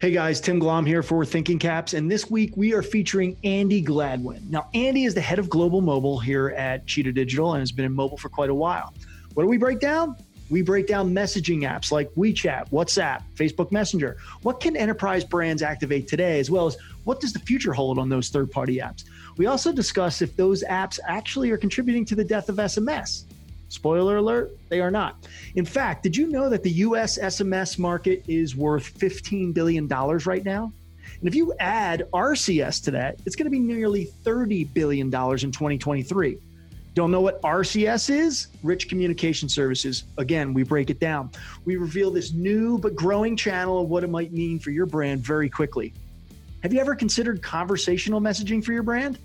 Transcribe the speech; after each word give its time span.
Hey 0.00 0.12
guys, 0.12 0.40
Tim 0.40 0.60
Glomb 0.60 0.86
here 0.86 1.02
for 1.02 1.24
Thinking 1.24 1.58
Caps, 1.58 1.92
and 1.92 2.08
this 2.08 2.30
week 2.30 2.56
we 2.56 2.72
are 2.72 2.82
featuring 2.82 3.36
Andy 3.42 3.82
Gladwin. 3.82 4.48
Now, 4.48 4.70
Andy 4.72 5.06
is 5.06 5.14
the 5.14 5.20
head 5.20 5.40
of 5.40 5.50
global 5.50 5.80
mobile 5.80 6.20
here 6.20 6.50
at 6.50 6.86
Cheetah 6.86 7.10
Digital 7.10 7.54
and 7.54 7.60
has 7.60 7.72
been 7.72 7.84
in 7.84 7.92
mobile 7.92 8.16
for 8.16 8.28
quite 8.28 8.48
a 8.48 8.54
while. 8.54 8.94
What 9.34 9.42
do 9.42 9.48
we 9.48 9.58
break 9.58 9.80
down? 9.80 10.14
We 10.50 10.62
break 10.62 10.86
down 10.86 11.12
messaging 11.12 11.68
apps 11.68 11.90
like 11.90 12.08
WeChat, 12.12 12.70
WhatsApp, 12.70 13.24
Facebook 13.34 13.72
Messenger. 13.72 14.18
What 14.42 14.60
can 14.60 14.76
enterprise 14.76 15.24
brands 15.24 15.62
activate 15.62 16.06
today, 16.06 16.38
as 16.38 16.48
well 16.48 16.68
as 16.68 16.76
what 17.02 17.18
does 17.18 17.32
the 17.32 17.40
future 17.40 17.72
hold 17.72 17.98
on 17.98 18.08
those 18.08 18.28
third 18.28 18.52
party 18.52 18.76
apps? 18.76 19.02
We 19.36 19.46
also 19.46 19.72
discuss 19.72 20.22
if 20.22 20.36
those 20.36 20.62
apps 20.62 21.00
actually 21.08 21.50
are 21.50 21.58
contributing 21.58 22.04
to 22.04 22.14
the 22.14 22.24
death 22.24 22.48
of 22.48 22.54
SMS. 22.54 23.24
Spoiler 23.68 24.16
alert, 24.16 24.56
they 24.68 24.80
are 24.80 24.90
not. 24.90 25.26
In 25.54 25.64
fact, 25.64 26.02
did 26.02 26.16
you 26.16 26.28
know 26.28 26.48
that 26.48 26.62
the 26.62 26.70
US 26.70 27.18
SMS 27.18 27.78
market 27.78 28.24
is 28.26 28.56
worth 28.56 28.98
$15 28.98 29.52
billion 29.52 29.86
right 29.86 30.44
now? 30.44 30.72
And 31.20 31.28
if 31.28 31.34
you 31.34 31.52
add 31.58 32.04
RCS 32.12 32.82
to 32.84 32.90
that, 32.92 33.18
it's 33.26 33.36
going 33.36 33.46
to 33.46 33.50
be 33.50 33.58
nearly 33.58 34.10
$30 34.24 34.72
billion 34.72 35.06
in 35.06 35.10
2023. 35.10 36.38
Don't 36.94 37.10
know 37.10 37.20
what 37.20 37.40
RCS 37.42 38.10
is? 38.10 38.48
Rich 38.62 38.88
Communication 38.88 39.48
Services. 39.48 40.04
Again, 40.16 40.52
we 40.54 40.62
break 40.62 40.90
it 40.90 40.98
down. 40.98 41.30
We 41.64 41.76
reveal 41.76 42.10
this 42.10 42.32
new 42.32 42.78
but 42.78 42.96
growing 42.96 43.36
channel 43.36 43.80
of 43.80 43.88
what 43.88 44.02
it 44.02 44.10
might 44.10 44.32
mean 44.32 44.58
for 44.58 44.70
your 44.70 44.86
brand 44.86 45.20
very 45.20 45.48
quickly. 45.48 45.92
Have 46.62 46.72
you 46.72 46.80
ever 46.80 46.96
considered 46.96 47.40
conversational 47.40 48.20
messaging 48.20 48.64
for 48.64 48.72
your 48.72 48.82
brand? 48.82 49.18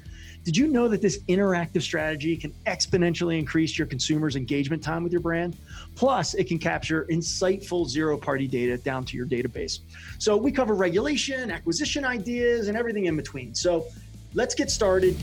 Did 0.43 0.57
you 0.57 0.67
know 0.67 0.89
that 0.89 1.01
this 1.01 1.23
interactive 1.29 1.83
strategy 1.83 2.35
can 2.35 2.51
exponentially 2.67 3.39
increase 3.39 3.77
your 3.77 3.87
consumers' 3.87 4.35
engagement 4.35 4.83
time 4.83 5.01
with 5.01 5.13
your 5.13 5.21
brand? 5.21 5.55
Plus, 5.95 6.33
it 6.33 6.49
can 6.49 6.59
capture 6.59 7.07
insightful 7.09 7.87
zero 7.87 8.17
party 8.17 8.45
data 8.45 8.77
down 8.77 9.05
to 9.05 9.15
your 9.15 9.25
database. 9.25 9.79
So, 10.19 10.35
we 10.35 10.51
cover 10.51 10.75
regulation, 10.75 11.49
acquisition 11.49 12.03
ideas, 12.03 12.67
and 12.67 12.77
everything 12.77 13.05
in 13.05 13.15
between. 13.15 13.55
So, 13.55 13.87
let's 14.33 14.53
get 14.53 14.69
started. 14.69 15.15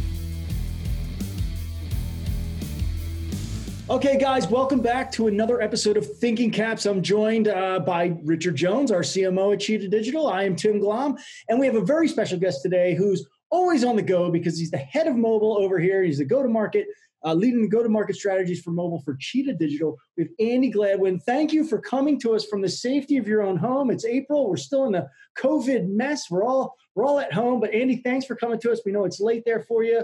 Okay, 3.90 4.16
guys, 4.16 4.46
welcome 4.46 4.80
back 4.80 5.12
to 5.12 5.26
another 5.26 5.60
episode 5.60 5.98
of 5.98 6.16
Thinking 6.16 6.50
Caps. 6.50 6.86
I'm 6.86 7.02
joined 7.02 7.48
uh, 7.48 7.80
by 7.80 8.16
Richard 8.22 8.56
Jones, 8.56 8.90
our 8.90 9.00
CMO 9.00 9.52
at 9.52 9.60
Cheetah 9.60 9.88
Digital. 9.88 10.28
I 10.28 10.44
am 10.44 10.56
Tim 10.56 10.80
Glomb, 10.80 11.20
and 11.50 11.60
we 11.60 11.66
have 11.66 11.74
a 11.74 11.84
very 11.84 12.08
special 12.08 12.38
guest 12.38 12.62
today 12.62 12.94
who's 12.94 13.26
always 13.50 13.84
on 13.84 13.96
the 13.96 14.02
go 14.02 14.30
because 14.30 14.58
he's 14.58 14.70
the 14.70 14.78
head 14.78 15.06
of 15.06 15.16
mobile 15.16 15.58
over 15.58 15.78
here. 15.78 16.02
He's 16.02 16.18
the 16.18 16.24
go 16.24 16.42
to 16.42 16.48
market, 16.48 16.86
uh, 17.24 17.34
leading 17.34 17.62
the 17.62 17.68
go 17.68 17.82
to 17.82 17.88
market 17.88 18.16
strategies 18.16 18.62
for 18.62 18.70
mobile 18.70 19.02
for 19.04 19.16
Cheetah 19.18 19.54
Digital 19.54 19.98
with 20.16 20.28
Andy 20.38 20.72
Gladwin. 20.72 21.20
Thank 21.22 21.52
you 21.52 21.64
for 21.64 21.80
coming 21.80 22.18
to 22.20 22.34
us 22.34 22.44
from 22.46 22.62
the 22.62 22.68
safety 22.68 23.16
of 23.16 23.26
your 23.28 23.42
own 23.42 23.56
home. 23.56 23.90
It's 23.90 24.04
April. 24.04 24.48
We're 24.48 24.56
still 24.56 24.84
in 24.84 24.92
the 24.92 25.08
COVID 25.38 25.88
mess. 25.88 26.30
We're 26.30 26.44
all 26.44 26.76
we're 26.94 27.04
all 27.04 27.18
at 27.20 27.32
home. 27.32 27.60
But 27.60 27.72
Andy, 27.72 27.96
thanks 27.96 28.26
for 28.26 28.36
coming 28.36 28.60
to 28.60 28.72
us. 28.72 28.80
We 28.84 28.92
know 28.92 29.04
it's 29.04 29.20
late 29.20 29.42
there 29.44 29.62
for 29.62 29.84
you. 29.84 30.02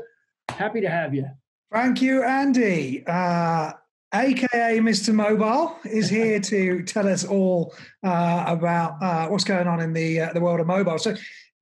Happy 0.49 0.81
to 0.81 0.89
have 0.89 1.15
you. 1.15 1.27
Thank 1.73 2.01
you, 2.01 2.23
Andy. 2.23 3.05
Uh, 3.07 3.73
AKA 4.15 4.79
Mr. 4.79 5.13
Mobile 5.13 5.77
is 5.85 6.09
here 6.09 6.41
to 6.53 6.83
tell 6.85 7.09
us 7.09 7.25
all 7.25 7.75
uh, 8.05 8.45
about 8.47 9.03
uh, 9.03 9.29
what's 9.29 9.45
going 9.45 9.67
on 9.67 9.81
in 9.81 9.93
the 9.93 10.21
uh, 10.21 10.33
the 10.33 10.41
world 10.41 10.61
of 10.61 10.67
mobile. 10.67 10.99
So 10.99 11.15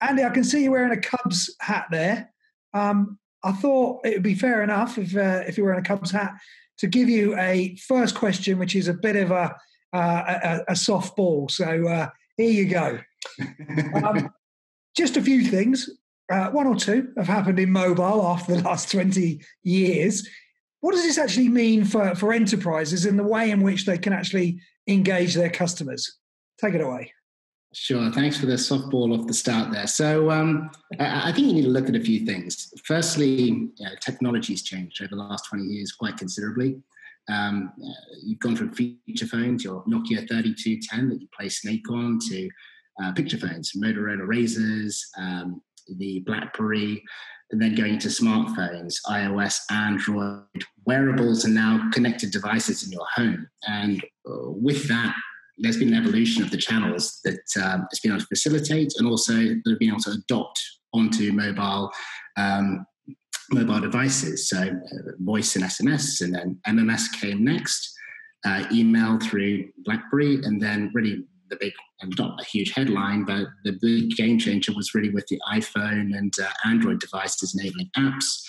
Andy, 0.09 0.25
I 0.25 0.31
can 0.31 0.45
see 0.45 0.63
you 0.65 0.71
wearing 0.71 0.93
a 0.93 1.01
Cubs 1.01 1.55
hat 1.61 1.87
there. 1.91 2.31
Um, 2.75 3.19
I 3.43 3.53
thought 3.53 4.05
it 4.05 4.15
would 4.15 4.23
be 4.23 4.35
fair 4.35 4.63
enough 4.63 4.99
if 4.99 5.17
uh, 5.17 5.43
if 5.47 5.57
you're 5.57 5.67
wearing 5.67 5.81
a 5.85 5.87
Cubs 5.87 6.11
hat 6.11 6.35
to 6.79 6.87
give 6.87 7.09
you 7.09 7.37
a 7.39 7.77
first 7.77 8.15
question, 8.15 8.59
which 8.59 8.77
is 8.77 8.89
a 8.89 8.95
bit 8.95 9.17
of 9.17 9.31
a 9.31 9.55
uh, 9.95 10.61
a, 10.69 10.73
a 10.73 10.75
softball. 10.75 11.51
So 11.51 11.89
uh, 11.89 12.09
here 12.37 12.51
you 12.51 12.69
go. 12.69 12.99
um, 13.95 14.31
just 14.97 15.17
a 15.17 15.23
few 15.23 15.45
things. 15.45 15.89
Uh, 16.31 16.51
one 16.51 16.67
or 16.67 16.75
two 16.75 17.13
have 17.17 17.27
happened 17.27 17.59
in 17.59 17.71
mobile 17.71 18.27
after 18.27 18.57
the 18.57 18.63
last 18.63 18.91
20 18.91 19.41
years. 19.63 20.27
What 20.81 20.93
does 20.93 21.03
this 21.03 21.19
actually 21.19 21.49
mean 21.49 21.85
for, 21.85 22.15
for 22.15 22.33
enterprises 22.33 23.07
in 23.07 23.17
the 23.17 23.23
way 23.25 23.51
in 23.51 23.63
which 23.63 23.85
they 23.85 23.99
can 23.99 24.13
actually 24.13 24.59
engage 24.89 25.35
their 25.35 25.51
customers? 25.51 26.19
Take 26.61 26.75
it 26.75 26.81
away. 26.81 27.13
Sure. 27.75 28.09
Thanks 28.13 28.39
for 28.39 28.47
the 28.47 28.55
softball 28.55 29.19
off 29.19 29.27
the 29.27 29.35
start 29.35 29.73
there. 29.73 29.89
So 29.89 30.31
um, 30.31 30.71
I 31.01 31.33
think 31.33 31.49
you 31.49 31.55
need 31.55 31.63
to 31.63 31.71
look 31.71 31.89
at 31.89 31.97
a 31.97 32.01
few 32.01 32.25
things. 32.25 32.73
Firstly, 32.85 33.27
you 33.27 33.73
know, 33.81 34.39
changed 34.41 35.03
over 35.03 35.09
the 35.11 35.17
last 35.17 35.47
20 35.49 35.65
years 35.65 35.91
quite 35.91 36.17
considerably. 36.17 36.77
Um, 37.29 37.73
uh, 37.83 38.15
you've 38.23 38.39
gone 38.39 38.55
from 38.55 38.73
feature 38.75 39.27
phones, 39.27 39.65
your 39.65 39.83
Nokia 39.87 40.29
3210 40.29 41.09
that 41.09 41.21
you 41.21 41.27
play 41.37 41.49
Snake 41.49 41.91
on, 41.91 42.21
to 42.29 42.49
uh, 43.03 43.13
picture 43.13 43.39
phones, 43.39 43.73
Motorola 43.73 44.25
Razors, 44.25 45.05
um, 45.19 45.61
the 45.99 46.21
BlackBerry, 46.21 47.03
and 47.51 47.61
then 47.61 47.75
going 47.75 47.99
to 47.99 48.09
smartphones, 48.09 48.97
iOS, 49.09 49.61
Android, 49.71 50.45
wearables, 50.87 51.45
and 51.45 51.55
now 51.55 51.91
connected 51.93 52.31
devices 52.31 52.85
in 52.85 52.93
your 52.93 53.07
home. 53.15 53.49
And 53.67 54.01
uh, 54.29 54.51
with 54.51 54.87
that, 54.89 55.15
there's 55.59 55.77
been 55.77 55.95
an 55.95 56.01
evolution 56.01 56.43
of 56.43 56.51
the 56.51 56.57
channels 56.57 57.21
that 57.25 57.41
um, 57.63 57.87
has 57.91 58.01
been 58.01 58.13
able 58.13 58.21
to 58.21 58.27
facilitate 58.27 58.93
and 58.99 59.07
also 59.07 59.33
that 59.35 59.63
have 59.67 59.79
been 59.79 59.91
able 59.91 60.01
to 60.01 60.11
adopt 60.11 60.61
onto 60.93 61.33
mobile 61.33 61.91
um, 62.37 62.87
mobile 63.51 63.81
devices. 63.81 64.49
So 64.49 64.59
uh, 64.59 65.13
voice 65.19 65.55
and 65.57 65.65
SMS, 65.65 66.21
and 66.23 66.35
then 66.35 66.59
MMS 66.67 67.13
came 67.21 67.45
next. 67.45 67.93
Uh, 68.47 68.65
email 68.71 69.19
through 69.21 69.65
BlackBerry, 69.87 70.37
and 70.43 70.61
then 70.61 70.91
really 70.93 71.25
the 71.49 71.57
big 71.59 71.73
not 72.19 72.41
a 72.41 72.45
huge 72.45 72.73
headline, 72.73 73.25
but 73.25 73.47
the 73.65 73.79
big 73.81 74.11
game 74.11 74.39
changer 74.39 74.73
was 74.75 74.95
really 74.95 75.11
with 75.11 75.27
the 75.29 75.41
iPhone 75.51 76.17
and 76.17 76.33
uh, 76.43 76.49
Android 76.67 77.01
devices 77.01 77.55
enabling 77.59 77.89
apps, 77.97 78.43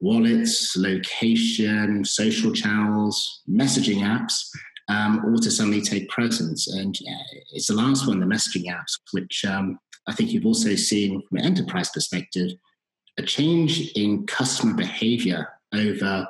wallets, 0.00 0.74
location, 0.76 2.04
social 2.04 2.52
channels, 2.52 3.42
messaging 3.50 3.98
apps, 3.98 4.48
um, 4.88 5.24
or 5.24 5.38
to 5.38 5.50
suddenly 5.50 5.80
take 5.80 6.08
presence. 6.08 6.68
And 6.68 6.96
it's 7.52 7.68
the 7.68 7.74
last 7.74 8.06
one, 8.06 8.20
the 8.20 8.26
messaging 8.26 8.66
apps, 8.66 8.98
which 9.12 9.44
um, 9.44 9.78
I 10.06 10.12
think 10.12 10.30
you've 10.30 10.46
also 10.46 10.74
seen 10.74 11.22
from 11.28 11.38
an 11.38 11.44
enterprise 11.44 11.90
perspective 11.90 12.50
a 13.18 13.22
change 13.22 13.92
in 13.92 14.26
customer 14.26 14.74
behavior 14.74 15.48
over 15.72 16.26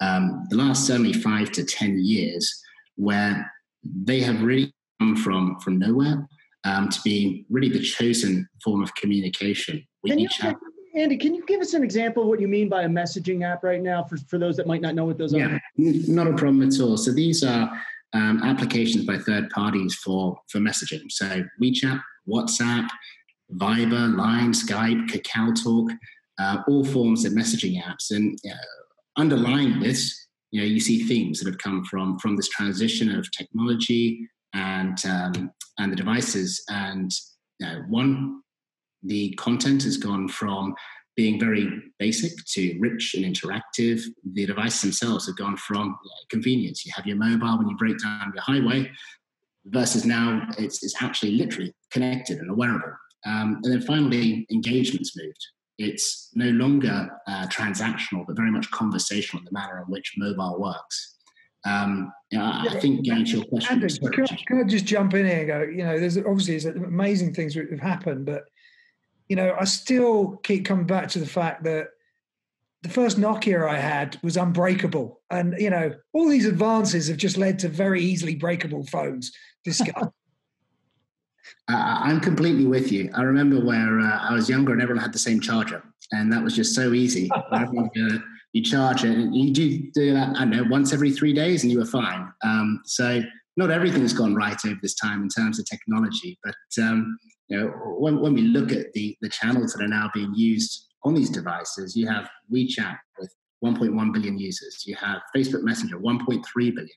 um, 0.00 0.46
the 0.50 0.56
last 0.56 0.86
certainly 0.86 1.14
five 1.14 1.50
to 1.52 1.64
10 1.64 1.98
years, 2.04 2.62
where 2.96 3.50
they 3.82 4.20
have 4.20 4.42
really 4.42 4.72
come 5.00 5.16
from, 5.16 5.58
from 5.60 5.78
nowhere 5.78 6.28
um, 6.64 6.88
to 6.88 7.00
be 7.02 7.46
really 7.48 7.68
the 7.68 7.80
chosen 7.80 8.48
form 8.62 8.82
of 8.82 8.94
communication. 8.96 9.86
Can 10.06 10.18
you, 10.18 10.28
Andy, 10.94 11.16
can 11.16 11.34
you 11.34 11.44
give 11.46 11.60
us 11.60 11.74
an 11.74 11.82
example 11.82 12.22
of 12.22 12.28
what 12.28 12.40
you 12.40 12.48
mean 12.48 12.68
by 12.68 12.82
a 12.82 12.88
messaging 12.88 13.44
app 13.44 13.62
right 13.62 13.82
now 13.82 14.02
for, 14.02 14.16
for 14.16 14.38
those 14.38 14.56
that 14.56 14.66
might 14.66 14.80
not 14.80 14.94
know 14.94 15.04
what 15.04 15.18
those 15.18 15.32
yeah, 15.32 15.46
are? 15.46 15.60
Not 15.76 16.26
a 16.26 16.32
problem 16.32 16.66
at 16.66 16.80
all. 16.80 16.96
So 16.96 17.12
these 17.12 17.44
are 17.44 17.70
um, 18.12 18.42
applications 18.42 19.04
by 19.04 19.18
third 19.18 19.50
parties 19.50 19.94
for, 19.94 20.38
for 20.50 20.58
messaging. 20.58 21.10
So 21.10 21.42
WeChat, 21.62 22.00
WhatsApp, 22.28 22.88
Viber, 23.52 24.16
Line, 24.16 24.52
Skype, 24.52 25.08
Kakao 25.08 25.54
Talk, 25.62 25.90
uh, 26.38 26.62
all 26.68 26.84
forms 26.84 27.24
of 27.24 27.32
messaging 27.32 27.82
apps. 27.82 28.10
And 28.10 28.38
uh, 28.48 29.20
underlying 29.20 29.80
this, 29.80 30.26
you 30.50 30.60
know, 30.60 30.66
you 30.66 30.80
see 30.80 31.04
themes 31.04 31.40
that 31.40 31.48
have 31.48 31.58
come 31.58 31.84
from 31.84 32.18
from 32.18 32.36
this 32.36 32.48
transition 32.48 33.14
of 33.14 33.30
technology 33.32 34.28
and 34.54 34.98
um, 35.06 35.50
and 35.78 35.92
the 35.92 35.96
devices. 35.96 36.62
And 36.68 37.10
you 37.60 37.66
know, 37.66 37.82
one, 37.88 38.40
the 39.02 39.34
content 39.34 39.82
has 39.84 39.96
gone 39.96 40.28
from 40.28 40.74
being 41.16 41.40
very 41.40 41.82
basic 41.98 42.32
to 42.44 42.76
rich 42.78 43.14
and 43.14 43.24
interactive. 43.24 44.02
The 44.32 44.46
devices 44.46 44.82
themselves 44.82 45.26
have 45.26 45.36
gone 45.36 45.56
from 45.56 45.96
convenience. 46.30 46.84
You 46.84 46.92
have 46.94 47.06
your 47.06 47.16
mobile 47.16 47.58
when 47.58 47.68
you 47.68 47.76
break 47.76 47.98
down 48.02 48.32
your 48.34 48.42
highway, 48.42 48.90
versus 49.66 50.04
now 50.04 50.46
it's, 50.58 50.82
it's 50.82 51.02
actually 51.02 51.32
literally 51.32 51.74
connected 51.90 52.38
and 52.38 52.50
a 52.50 52.54
wearable. 52.54 52.92
Um, 53.24 53.60
and 53.64 53.72
then 53.72 53.80
finally, 53.80 54.46
engagement's 54.50 55.16
moved. 55.16 55.46
It's 55.78 56.30
no 56.34 56.50
longer 56.50 57.10
uh, 57.26 57.46
transactional, 57.48 58.24
but 58.26 58.36
very 58.36 58.50
much 58.50 58.70
conversational 58.70 59.40
in 59.40 59.44
the 59.44 59.52
manner 59.52 59.82
in 59.84 59.90
which 59.90 60.14
mobile 60.16 60.60
works. 60.60 61.16
Um, 61.66 62.12
know, 62.32 62.44
I, 62.44 62.78
think 62.80 63.06
going 63.06 63.24
to 63.24 63.30
your 63.38 63.44
question. 63.46 63.82
Andrew, 63.82 64.10
can, 64.10 64.24
I, 64.24 64.38
can, 64.46 64.60
I, 64.60 64.64
just 64.64 64.84
jump 64.84 65.14
in 65.14 65.26
here 65.26 65.38
and 65.38 65.46
go? 65.48 65.62
You 65.62 65.84
know, 65.84 65.98
there's 65.98 66.16
obviously 66.16 66.70
amazing 66.70 67.34
things 67.34 67.54
that 67.54 67.70
have 67.70 67.80
happened, 67.80 68.24
but 68.24 68.44
you 69.28 69.36
know, 69.36 69.56
I 69.58 69.64
still 69.64 70.38
keep 70.42 70.64
coming 70.64 70.86
back 70.86 71.08
to 71.10 71.18
the 71.18 71.26
fact 71.26 71.64
that 71.64 71.88
the 72.82 72.88
first 72.88 73.18
Nokia 73.18 73.68
I 73.68 73.78
had 73.78 74.18
was 74.22 74.36
unbreakable. 74.36 75.20
And, 75.30 75.54
you 75.58 75.70
know, 75.70 75.94
all 76.12 76.28
these 76.28 76.46
advances 76.46 77.08
have 77.08 77.16
just 77.16 77.36
led 77.36 77.58
to 77.60 77.68
very 77.68 78.02
easily 78.02 78.36
breakable 78.36 78.86
phones. 78.86 79.32
Discuss. 79.64 80.08
Uh, 81.68 82.00
I'm 82.02 82.20
completely 82.20 82.66
with 82.66 82.90
you. 82.90 83.08
I 83.14 83.22
remember 83.22 83.64
where 83.64 84.00
uh, 84.00 84.18
I 84.18 84.32
was 84.32 84.48
younger 84.48 84.72
and 84.72 84.82
everyone 84.82 85.02
had 85.02 85.12
the 85.12 85.18
same 85.18 85.40
charger, 85.40 85.80
and 86.12 86.32
that 86.32 86.42
was 86.42 86.56
just 86.56 86.74
so 86.74 86.92
easy. 86.92 87.30
you 88.52 88.62
charge 88.62 89.04
it, 89.04 89.16
and 89.16 89.34
you 89.34 89.52
do 89.52 89.90
do 89.92 90.12
that. 90.12 90.36
I 90.36 90.40
don't 90.40 90.50
know 90.50 90.64
once 90.68 90.92
every 90.92 91.12
three 91.12 91.32
days, 91.32 91.62
and 91.62 91.70
you 91.70 91.78
were 91.78 91.86
fine. 91.86 92.28
Um, 92.42 92.82
so 92.84 93.22
not 93.56 93.70
everything's 93.70 94.12
gone 94.12 94.34
right 94.34 94.58
over 94.64 94.78
this 94.82 94.94
time 94.94 95.22
in 95.22 95.28
terms 95.28 95.58
of 95.58 95.66
technology, 95.66 96.38
but 96.42 96.82
um, 96.82 97.16
you 97.48 97.58
know, 97.58 97.66
when, 97.98 98.20
when 98.20 98.34
we 98.34 98.42
look 98.42 98.72
at 98.72 98.92
the, 98.92 99.16
the 99.20 99.28
channels 99.28 99.72
that 99.72 99.84
are 99.84 99.88
now 99.88 100.10
being 100.12 100.34
used 100.34 100.86
on 101.04 101.14
these 101.14 101.30
devices, 101.30 101.96
you 101.96 102.08
have 102.08 102.28
WeChat 102.52 102.98
with 103.18 103.32
1.1 103.64 104.12
billion 104.12 104.38
users. 104.38 104.84
You 104.86 104.96
have 104.96 105.22
Facebook 105.34 105.62
Messenger, 105.62 105.98
1.3 105.98 106.42
billion. 106.54 106.88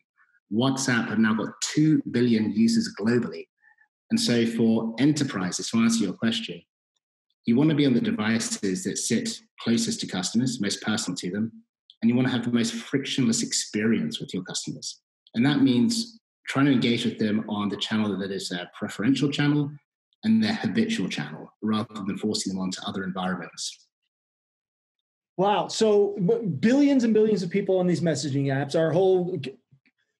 WhatsApp 0.51 1.09
have 1.09 1.19
now 1.19 1.35
got 1.35 1.49
2 1.61 2.01
billion 2.11 2.51
users 2.51 2.91
globally. 2.99 3.47
And 4.09 4.19
so 4.19 4.45
for 4.47 4.95
enterprises, 4.97 5.69
to 5.69 5.77
answer 5.77 6.03
your 6.03 6.13
question, 6.13 6.61
you 7.45 7.55
want 7.55 7.69
to 7.69 7.75
be 7.75 7.85
on 7.85 7.93
the 7.93 8.01
devices 8.01 8.83
that 8.83 8.97
sit 8.97 9.39
closest 9.61 9.99
to 10.01 10.07
customers, 10.07 10.59
most 10.59 10.81
personal 10.81 11.15
to 11.17 11.29
them, 11.29 11.51
and 12.01 12.09
you 12.09 12.15
want 12.15 12.27
to 12.27 12.31
have 12.31 12.45
the 12.45 12.51
most 12.51 12.73
frictionless 12.73 13.43
experience 13.43 14.19
with 14.19 14.33
your 14.33 14.43
customers. 14.43 15.01
And 15.35 15.45
that 15.45 15.61
means 15.61 16.19
trying 16.47 16.65
to 16.65 16.71
engage 16.71 17.05
with 17.05 17.19
them 17.19 17.45
on 17.47 17.69
the 17.69 17.77
channel 17.77 18.17
that 18.17 18.31
is 18.31 18.51
a 18.51 18.69
preferential 18.77 19.29
channel 19.29 19.71
and 20.23 20.43
their 20.43 20.55
habitual 20.55 21.07
channel 21.07 21.51
rather 21.61 21.93
than 21.93 22.17
forcing 22.17 22.53
them 22.53 22.61
onto 22.61 22.81
other 22.85 23.03
environments. 23.03 23.87
Wow. 25.37 25.69
So 25.69 26.17
billions 26.59 27.05
and 27.05 27.13
billions 27.13 27.43
of 27.43 27.49
people 27.49 27.79
on 27.79 27.87
these 27.87 28.01
messaging 28.01 28.47
apps, 28.47 28.77
our 28.77 28.91
whole 28.91 29.39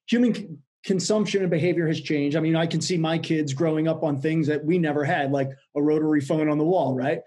human 0.08 0.62
consumption 0.84 1.42
and 1.42 1.50
behavior 1.50 1.86
has 1.86 2.00
changed. 2.00 2.36
I 2.36 2.40
mean, 2.40 2.56
I 2.56 2.66
can 2.66 2.80
see 2.80 2.96
my 2.96 3.18
kids 3.18 3.52
growing 3.52 3.86
up 3.86 4.02
on 4.02 4.20
things 4.20 4.46
that 4.46 4.64
we 4.64 4.78
never 4.78 5.04
had, 5.04 5.30
like 5.30 5.50
a 5.76 5.82
rotary 5.82 6.22
phone 6.22 6.48
on 6.48 6.56
the 6.56 6.64
wall, 6.64 6.94
right? 6.94 7.20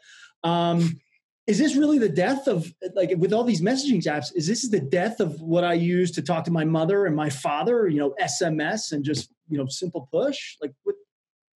Um, 0.43 0.99
is 1.45 1.57
this 1.59 1.75
really 1.75 1.99
the 1.99 2.09
death 2.09 2.47
of 2.47 2.73
like 2.95 3.13
with 3.17 3.33
all 3.33 3.43
these 3.43 3.61
messaging 3.61 4.01
apps 4.03 4.31
is 4.35 4.47
this 4.47 4.67
the 4.69 4.79
death 4.79 5.19
of 5.19 5.41
what 5.41 5.63
i 5.63 5.73
use 5.73 6.11
to 6.11 6.21
talk 6.21 6.45
to 6.45 6.51
my 6.51 6.63
mother 6.63 7.05
and 7.05 7.15
my 7.15 7.29
father 7.29 7.87
you 7.87 7.99
know 7.99 8.15
sms 8.21 8.93
and 8.93 9.03
just 9.03 9.29
you 9.49 9.57
know 9.57 9.65
simple 9.67 10.07
push 10.11 10.55
like 10.61 10.71
what 10.83 10.95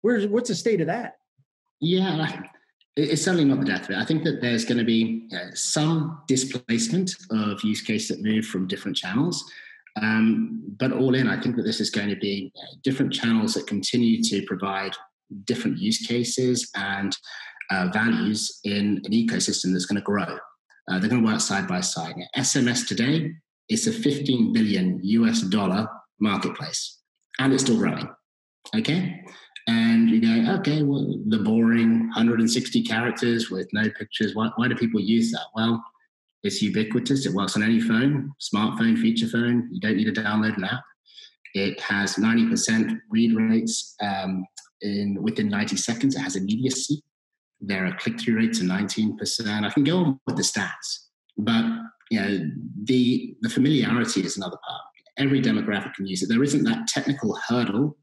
where's 0.04 0.28
what's 0.28 0.50
the 0.50 0.56
state 0.56 0.80
of 0.80 0.88
that 0.88 1.18
yeah 1.82 2.42
it's 2.96 3.24
certainly 3.24 3.44
not 3.44 3.60
the 3.60 3.66
death 3.66 3.86
of 3.86 3.90
it 3.92 3.98
i 3.98 4.06
think 4.06 4.24
that 4.24 4.40
there's 4.40 4.64
going 4.64 4.78
to 4.78 4.84
be 4.84 5.28
uh, 5.36 5.50
some 5.54 6.22
displacement 6.28 7.12
of 7.32 7.62
use 7.64 7.82
case 7.82 8.08
that 8.08 8.22
move 8.22 8.46
from 8.46 8.68
different 8.68 8.96
channels 8.96 9.44
um, 10.02 10.64
but 10.80 10.92
all 10.92 11.14
in, 11.14 11.28
I 11.28 11.40
think 11.40 11.56
that 11.56 11.64
this 11.64 11.80
is 11.80 11.90
going 11.90 12.10
to 12.10 12.16
be 12.16 12.52
uh, 12.58 12.76
different 12.84 13.14
channels 13.14 13.54
that 13.54 13.68
continue 13.68 14.22
to 14.24 14.44
provide 14.48 14.94
different 15.46 15.78
use 15.78 16.06
cases 16.06 16.70
and 16.76 17.16
uh, 17.72 17.90
values 17.94 18.60
in 18.64 19.02
an 19.04 19.12
ecosystem 19.12 19.72
that's 19.72 19.86
going 19.86 19.98
to 19.98 20.02
grow. 20.02 20.38
Uh, 20.90 21.00
they're 21.00 21.10
going 21.10 21.24
to 21.24 21.32
work 21.32 21.40
side 21.40 21.68
by 21.68 21.80
side. 21.80 22.16
SMS 22.36 22.88
today 22.88 23.32
is 23.70 23.88
a 23.88 23.92
15 23.92 24.52
billion 24.52 25.00
US 25.04 25.42
dollar 25.42 25.88
marketplace, 26.20 27.00
and 27.40 27.54
it's 27.54 27.64
still 27.64 27.78
growing. 27.78 28.10
Okay, 28.76 29.24
and 29.68 30.10
you 30.10 30.22
go, 30.22 30.52
okay, 30.56 30.84
well, 30.84 31.16
the 31.28 31.40
boring 31.40 32.08
160 32.08 32.84
characters 32.84 33.50
with 33.50 33.68
no 33.72 33.90
pictures. 33.98 34.36
Why, 34.36 34.50
why 34.56 34.68
do 34.68 34.76
people 34.76 35.00
use 35.00 35.32
that? 35.32 35.46
Well, 35.56 35.84
it's 36.44 36.62
ubiquitous. 36.62 37.26
It 37.26 37.34
works 37.34 37.56
on 37.56 37.64
any 37.64 37.80
phone, 37.80 38.32
smartphone, 38.42 38.98
feature 38.98 39.28
phone. 39.28 39.70
You 39.72 39.80
don't 39.80 39.96
need 39.96 40.14
to 40.14 40.22
download 40.22 40.58
an 40.58 40.66
app. 40.66 40.84
It 41.54 41.80
has 41.80 42.16
90% 42.16 43.00
read 43.10 43.36
rates 43.36 43.96
um, 44.02 44.46
in 44.82 45.22
within 45.22 45.50
90 45.50 45.78
seconds. 45.78 46.16
It 46.16 46.20
has 46.20 46.36
immediacy. 46.36 47.02
There 47.62 47.86
are 47.86 47.96
click-through 47.98 48.36
rates 48.36 48.60
of 48.60 48.66
19%. 48.66 49.64
I 49.64 49.70
can 49.70 49.86
go 49.86 49.98
on 50.00 50.20
with 50.28 50.36
the 50.36 50.44
stats, 50.44 51.08
but 51.38 51.64
you 52.12 52.20
know, 52.20 52.50
the 52.84 53.36
the 53.42 53.50
familiarity 53.50 54.22
is 54.22 54.36
another 54.36 54.58
part. 54.68 54.82
Every 55.18 55.42
demographic 55.42 55.94
can 55.94 56.06
use 56.06 56.22
it. 56.22 56.28
There 56.28 56.44
isn't 56.44 56.64
that 56.64 56.88
technical 56.88 57.38
hurdle 57.48 57.96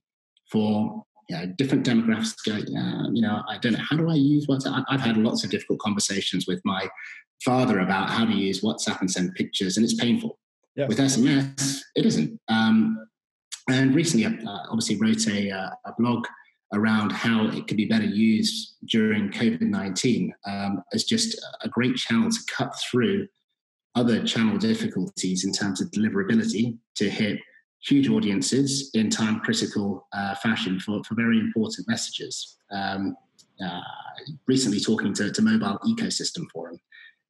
for 0.51 1.05
you 1.31 1.37
know, 1.37 1.47
different 1.57 1.87
demographics 1.87 2.35
go, 2.45 2.55
uh, 2.55 3.11
you 3.13 3.23
know, 3.23 3.43
I 3.49 3.57
don't 3.59 3.73
know, 3.73 3.85
how 3.89 3.97
do 3.97 4.11
I 4.11 4.15
use 4.15 4.49
WhatsApp? 4.49 4.85
I've 4.89 5.01
had 5.01 5.17
lots 5.17 5.45
of 5.45 5.51
difficult 5.51 5.79
conversations 5.79 6.47
with 6.49 6.61
my 6.65 6.89
father 7.45 7.79
about 7.79 8.11
how 8.11 8.25
to 8.25 8.33
use 8.33 8.63
WhatsApp 8.63 9.01
and 9.01 9.09
send 9.09 9.35
pictures, 9.37 9.77
and 9.77 9.85
it's 9.85 9.95
painful. 9.95 10.41
Yeah. 10.75 10.87
With 10.89 10.99
SMS, 10.99 11.79
it 11.95 12.05
isn't. 12.05 12.41
Um, 12.49 13.07
and 13.71 13.95
recently, 13.95 14.27
I 14.27 14.31
uh, 14.31 14.67
obviously 14.71 14.97
wrote 14.97 15.25
a, 15.29 15.51
uh, 15.51 15.71
a, 15.87 15.93
blog 15.99 16.27
around 16.73 17.13
how 17.13 17.47
it 17.49 17.69
could 17.69 17.77
be 17.77 17.87
better 17.87 18.05
used 18.05 18.75
during 18.89 19.31
COVID 19.31 19.63
19 19.63 20.33
um, 20.47 20.83
as 20.93 21.05
just 21.05 21.41
a 21.63 21.69
great 21.69 21.95
channel 21.97 22.29
to 22.29 22.39
cut 22.57 22.73
through 22.91 23.29
other 23.95 24.25
channel 24.25 24.59
difficulties 24.59 25.45
in 25.45 25.53
terms 25.53 25.81
of 25.81 25.91
deliverability 25.91 26.77
to 26.97 27.09
hit 27.09 27.39
huge 27.83 28.09
audiences 28.09 28.91
in 28.95 29.11
time 29.11 29.41
critical 29.41 30.07
uh, 30.13 30.35
fashion 30.37 30.79
for, 30.81 31.03
for 31.05 31.15
very 31.15 31.39
important 31.39 31.89
messages. 31.89 32.57
Um, 32.71 33.17
uh, 33.65 33.81
recently, 34.47 34.81
talking 34.81 35.13
to, 35.15 35.31
to 35.31 35.43
Mobile 35.43 35.79
Ecosystem 35.87 36.45
Forum, 36.53 36.79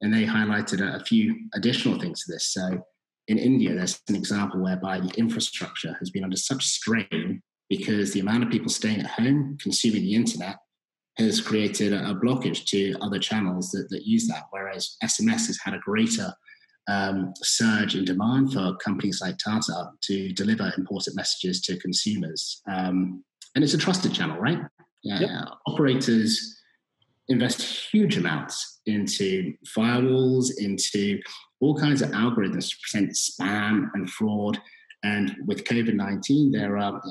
and 0.01 0.13
they 0.13 0.25
highlighted 0.25 0.81
a, 0.81 0.97
a 0.97 1.03
few 1.03 1.35
additional 1.53 1.99
things 1.99 2.23
to 2.23 2.33
this. 2.33 2.53
So, 2.53 2.81
in 3.27 3.37
India, 3.37 3.73
there's 3.73 4.01
an 4.07 4.15
example 4.15 4.61
whereby 4.61 4.99
the 4.99 5.13
infrastructure 5.17 5.95
has 5.99 6.09
been 6.09 6.23
under 6.23 6.37
such 6.37 6.65
strain 6.65 7.41
because 7.69 8.11
the 8.11 8.19
amount 8.19 8.43
of 8.43 8.49
people 8.49 8.69
staying 8.69 8.99
at 8.99 9.07
home 9.07 9.57
consuming 9.61 10.01
the 10.01 10.15
internet 10.15 10.57
has 11.17 11.41
created 11.41 11.93
a, 11.93 12.09
a 12.09 12.15
blockage 12.15 12.65
to 12.65 12.95
other 13.01 13.19
channels 13.19 13.71
that, 13.71 13.87
that 13.89 14.05
use 14.05 14.27
that, 14.27 14.43
whereas 14.51 14.97
SMS 15.03 15.47
has 15.47 15.59
had 15.63 15.73
a 15.73 15.79
greater 15.79 16.33
um, 16.89 17.33
surge 17.37 17.95
in 17.95 18.05
demand 18.05 18.53
for 18.53 18.75
companies 18.77 19.21
like 19.21 19.37
Tata 19.37 19.91
to 20.01 20.33
deliver 20.33 20.71
important 20.77 21.15
messages 21.15 21.61
to 21.61 21.77
consumers. 21.77 22.61
Um, 22.69 23.23
and 23.55 23.63
it's 23.63 23.73
a 23.73 23.77
trusted 23.77 24.13
channel, 24.13 24.37
right? 24.39 24.59
Yeah, 25.03 25.19
yep. 25.19 25.47
Operators 25.67 26.57
invest 27.27 27.61
huge 27.61 28.17
amounts 28.17 28.81
into 28.85 29.53
firewalls, 29.75 30.49
into 30.57 31.19
all 31.59 31.75
kinds 31.75 32.01
of 32.01 32.09
algorithms 32.11 32.69
to 32.69 32.75
prevent 32.89 33.11
spam 33.11 33.89
and 33.93 34.09
fraud. 34.09 34.59
And 35.03 35.35
with 35.45 35.63
COVID 35.63 35.95
19, 35.95 36.51
there 36.51 36.77
are 36.77 36.97
uh, 36.97 37.01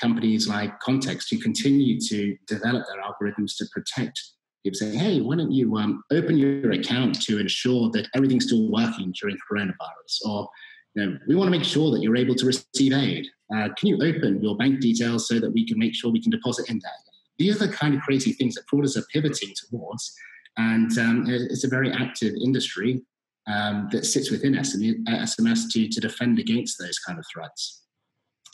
companies 0.00 0.48
like 0.48 0.78
Context 0.80 1.28
who 1.30 1.38
continue 1.38 1.98
to 2.00 2.36
develop 2.46 2.84
their 2.86 3.02
algorithms 3.02 3.56
to 3.58 3.66
protect 3.72 4.20
people 4.66 4.78
saying, 4.78 4.98
hey, 4.98 5.20
why 5.20 5.36
don't 5.36 5.52
you 5.52 5.76
um, 5.76 6.02
open 6.10 6.36
your 6.36 6.72
account 6.72 7.20
to 7.22 7.38
ensure 7.38 7.88
that 7.90 8.08
everything's 8.14 8.46
still 8.46 8.70
working 8.70 9.14
during 9.20 9.36
coronavirus? 9.48 10.26
Or, 10.26 10.48
you 10.94 11.06
know, 11.06 11.18
we 11.28 11.36
want 11.36 11.46
to 11.46 11.56
make 11.56 11.64
sure 11.64 11.92
that 11.92 12.00
you're 12.00 12.16
able 12.16 12.34
to 12.34 12.46
receive 12.46 12.92
aid. 12.92 13.26
Uh, 13.54 13.68
can 13.78 13.88
you 13.88 13.96
open 14.02 14.42
your 14.42 14.56
bank 14.56 14.80
details 14.80 15.28
so 15.28 15.38
that 15.38 15.52
we 15.52 15.66
can 15.66 15.78
make 15.78 15.94
sure 15.94 16.10
we 16.10 16.20
can 16.20 16.32
deposit 16.32 16.68
in 16.68 16.80
there? 16.82 16.92
These 17.38 17.62
are 17.62 17.66
the 17.66 17.72
kind 17.72 17.94
of 17.94 18.00
crazy 18.00 18.32
things 18.32 18.54
that 18.54 18.64
fraudsters 18.66 18.96
are 18.96 19.06
pivoting 19.12 19.54
towards. 19.70 20.12
And 20.56 20.98
um, 20.98 21.26
it's 21.28 21.64
a 21.64 21.68
very 21.68 21.92
active 21.92 22.34
industry 22.42 23.02
um, 23.46 23.88
that 23.92 24.04
sits 24.04 24.32
within 24.32 24.54
SMS 24.54 25.70
to, 25.72 25.88
to 25.88 26.00
defend 26.00 26.40
against 26.40 26.78
those 26.80 26.98
kind 26.98 27.18
of 27.18 27.24
threats. 27.32 27.82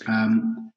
Um, 0.06 0.72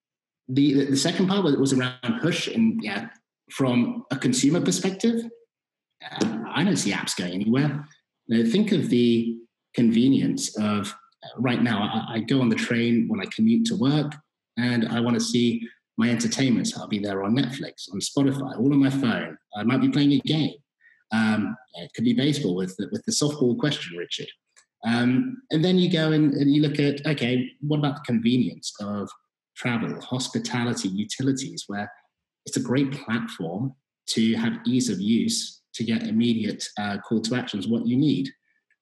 the, 0.48 0.86
the 0.92 0.98
second 0.98 1.27
part 1.27 1.44
was 1.60 1.74
around 1.74 2.22
push, 2.22 2.48
and 2.48 2.82
yeah, 2.84 3.10
from 3.52 4.04
a 4.12 4.18
consumer 4.18 4.62
perspective, 4.62 5.24
I 6.02 6.64
don't 6.64 6.78
see 6.78 6.92
apps 6.92 7.16
going 7.16 7.34
anywhere. 7.34 7.88
Think 8.30 8.72
of 8.72 8.90
the 8.90 9.38
convenience 9.74 10.58
of 10.60 10.94
right 11.38 11.62
now. 11.62 11.82
I, 11.82 12.16
I, 12.16 12.20
go 12.20 12.42
on 12.42 12.50
the 12.50 12.56
train 12.56 13.06
when 13.08 13.20
I 13.20 13.25
commute 13.25 13.66
to 13.68 13.75
work, 13.75 14.14
and 14.58 14.88
I 14.88 15.00
want 15.00 15.16
to 15.16 15.20
see 15.20 15.68
my 15.98 16.10
entertainment. 16.10 16.68
So 16.68 16.82
I'll 16.82 16.88
be 16.88 17.00
there 17.00 17.24
on 17.24 17.36
Netflix, 17.36 17.92
on 17.92 18.00
Spotify, 18.00 18.58
all 18.60 18.74
on 18.74 18.80
my 18.80 18.90
phone. 18.90 19.38
I 19.56 19.64
might 19.64 19.82
be 19.82 19.90
playing 19.90 20.14
a 20.14 20.20
game. 20.20 20.56
Um, 21.12 21.56
it 21.75 21.92
could 21.96 22.04
be 22.04 22.14
baseball 22.14 22.56
with 22.56 22.75
the, 22.78 22.90
with 22.92 23.04
the 23.06 23.12
softball 23.12 23.58
question, 23.58 23.98
Richard. 23.98 24.28
Um, 24.86 25.38
and 25.52 25.64
then 25.64 25.78
you 25.78 25.92
go 25.92 26.12
and, 26.12 26.34
and 26.34 26.54
you 26.54 26.62
look 26.62 26.80
at 26.80 27.06
okay, 27.08 27.50
what 27.62 27.80
about 27.80 27.96
the 27.96 28.02
convenience 28.06 28.74
of 28.82 29.10
travel, 29.56 30.00
hospitality, 30.02 30.90
utilities, 30.90 31.64
where 31.68 31.92
it's 32.46 32.58
a 32.58 32.62
great 32.62 32.92
platform 32.92 33.74
to 34.08 34.36
have 34.36 34.60
ease 34.66 34.90
of 34.90 35.00
use 35.00 35.62
to 35.74 35.84
get 35.84 36.04
immediate 36.04 36.64
uh, 36.80 36.98
call 37.00 37.22
to 37.22 37.36
actions, 37.36 37.68
what 37.68 37.86
you 37.86 37.98
need. 37.98 38.30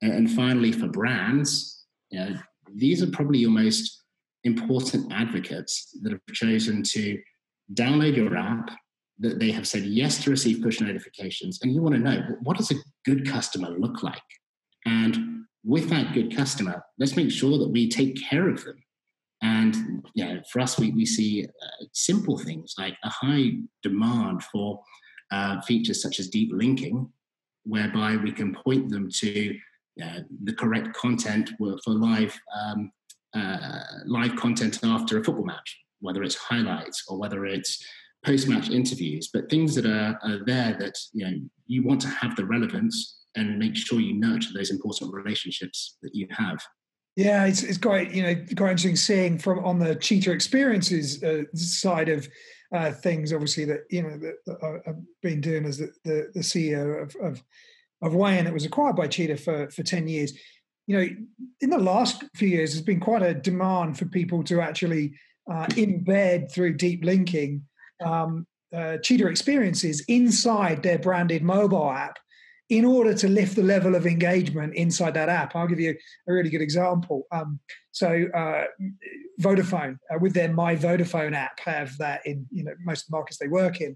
And, 0.02 0.30
finally, 0.30 0.72
for 0.72 0.88
brands, 0.88 1.86
you 2.10 2.20
know, 2.20 2.36
these 2.76 3.02
are 3.02 3.08
probably 3.08 3.40
your 3.40 3.52
most 3.52 4.04
important 4.44 5.12
advocates 5.14 5.98
that 6.02 6.12
have 6.12 6.22
chosen 6.34 6.84
to 6.84 7.20
download 7.74 8.18
your 8.18 8.36
app, 8.36 8.70
that 9.20 9.40
they 9.40 9.52
have 9.52 9.68
said 9.68 9.84
yes 9.84 10.22
to 10.24 10.30
receive 10.30 10.62
push 10.62 10.82
notifications. 10.82 11.60
And 11.62 11.74
you 11.74 11.82
want 11.82 11.96
to 11.96 12.02
know 12.02 12.22
what 12.42 12.58
does 12.58 12.72
a 12.72 12.76
good 13.06 13.26
customer 13.26 13.70
look 13.70 14.04
like? 14.04 14.22
And 14.86 15.46
with 15.64 15.90
that 15.90 16.14
good 16.14 16.36
customer, 16.36 16.84
let's 17.00 17.16
make 17.16 17.32
sure 17.32 17.58
that 17.58 17.70
we 17.70 17.88
take 17.88 18.22
care 18.30 18.50
of 18.50 18.64
them 18.66 18.84
and 19.44 20.04
you 20.14 20.26
know, 20.26 20.42
for 20.50 20.62
us, 20.62 20.80
we, 20.80 20.92
we 20.92 21.06
see 21.06 21.46
uh, 21.46 21.86
simple 21.92 22.38
things 22.38 22.76
like 22.80 22.96
a 23.04 23.10
high 23.10 23.52
demand 23.84 24.42
for 24.44 24.82
uh, 25.32 25.60
features 25.62 26.02
such 26.02 26.20
as 26.20 26.30
deep 26.30 26.50
linking, 26.54 27.10
whereby 27.66 28.16
we 28.16 28.32
can 28.32 28.56
point 28.56 28.90
them 28.90 29.10
to 29.20 29.54
uh, 30.02 30.20
the 30.46 30.54
correct 30.54 30.94
content 30.94 31.52
for 31.60 31.78
live 31.88 32.40
um, 32.58 32.92
uh, 33.36 33.80
live 34.06 34.36
content 34.38 34.80
after 34.84 35.20
a 35.20 35.24
football 35.24 35.46
match, 35.46 35.78
whether 36.00 36.24
it's 36.24 36.36
highlights 36.36 37.04
or 37.10 37.18
whether 37.18 37.46
it's 37.46 37.86
post-match 38.26 38.70
interviews, 38.70 39.30
but 39.34 39.50
things 39.50 39.76
that 39.76 39.86
are, 39.86 40.18
are 40.24 40.40
there 40.46 40.78
that 40.80 40.98
you 41.12 41.26
know 41.26 41.38
you 41.68 41.84
want 41.84 42.00
to 42.00 42.08
have 42.08 42.36
the 42.38 42.46
relevance 42.46 43.20
and 43.36 43.60
make 43.60 43.76
sure 43.76 44.00
you 44.00 44.14
nurture 44.14 44.52
those 44.54 44.72
important 44.72 45.14
relationships 45.14 45.98
that 46.02 46.16
you 46.16 46.28
have. 46.30 46.60
Yeah, 47.16 47.46
it's 47.46 47.62
it's 47.62 47.78
quite 47.78 48.12
you 48.12 48.24
know 48.24 48.36
quite 48.58 48.72
interesting 48.72 48.96
seeing 48.96 49.38
from 49.38 49.64
on 49.64 49.78
the 49.78 49.96
Cheetah 49.96 50.32
Experiences 50.32 51.24
uh, 51.24 51.44
side 51.54 52.10
of 52.10 52.28
uh, 52.74 52.92
things. 52.92 53.32
Obviously, 53.32 53.66
that 53.66 53.82
you 53.92 54.02
know 54.02 54.18
that, 54.18 54.36
that 54.48 54.82
I've 54.88 54.96
been 55.22 55.40
doing 55.40 55.66
as 55.66 55.78
the, 55.78 55.92
the, 56.04 56.32
the 56.34 56.40
CEO 56.40 57.04
of 57.04 57.16
of 57.22 57.44
of 58.02 58.14
Wayin 58.14 58.46
that 58.46 58.54
was 58.54 58.66
acquired 58.66 58.96
by 58.96 59.08
Cheetah 59.08 59.38
for 59.38 59.70
for 59.70 59.84
ten 59.84 60.08
years. 60.08 60.34
You 60.88 60.98
know, 60.98 61.08
in 61.62 61.70
the 61.70 61.78
last 61.78 62.24
few 62.36 62.48
years, 62.48 62.74
there's 62.74 62.84
been 62.84 63.00
quite 63.00 63.22
a 63.22 63.34
demand 63.34 63.98
for 63.98 64.06
people 64.06 64.44
to 64.46 64.60
actually 64.60 65.14
uh, 65.50 65.68
embed 65.68 66.52
through 66.52 66.74
deep 66.74 67.06
linking 67.06 67.64
um, 68.04 68.48
uh, 68.76 68.98
Cheetah 68.98 69.28
Experiences 69.28 70.04
inside 70.08 70.82
their 70.82 70.98
branded 70.98 71.44
mobile 71.44 71.92
app 71.92 72.18
in 72.74 72.86
order 72.86 73.14
to 73.14 73.28
lift 73.28 73.56
the 73.56 73.62
level 73.62 73.94
of 73.94 74.08
engagement 74.08 74.74
inside 74.74 75.14
that 75.14 75.30
app. 75.30 75.56
I'll 75.56 75.68
give 75.68 75.80
you 75.80 75.96
a 76.28 76.34
really 76.34 76.50
good 76.50 76.62
example. 76.62 77.28
Um, 77.32 77.60
so 77.92 78.26
uh, 78.34 78.64
Vodafone 79.40 80.00
uh, 80.12 80.18
with 80.20 80.34
their 80.34 80.52
My 80.52 80.76
Vodafone 80.76 81.36
app 81.36 81.60
have 81.60 81.96
that 82.00 82.22
in 82.26 82.48
you 82.50 82.64
know 82.64 82.72
most 82.84 83.04
of 83.04 83.12
the 83.12 83.18
markets 83.18 83.38
they 83.38 83.48
work 83.48 83.80
in, 83.80 83.96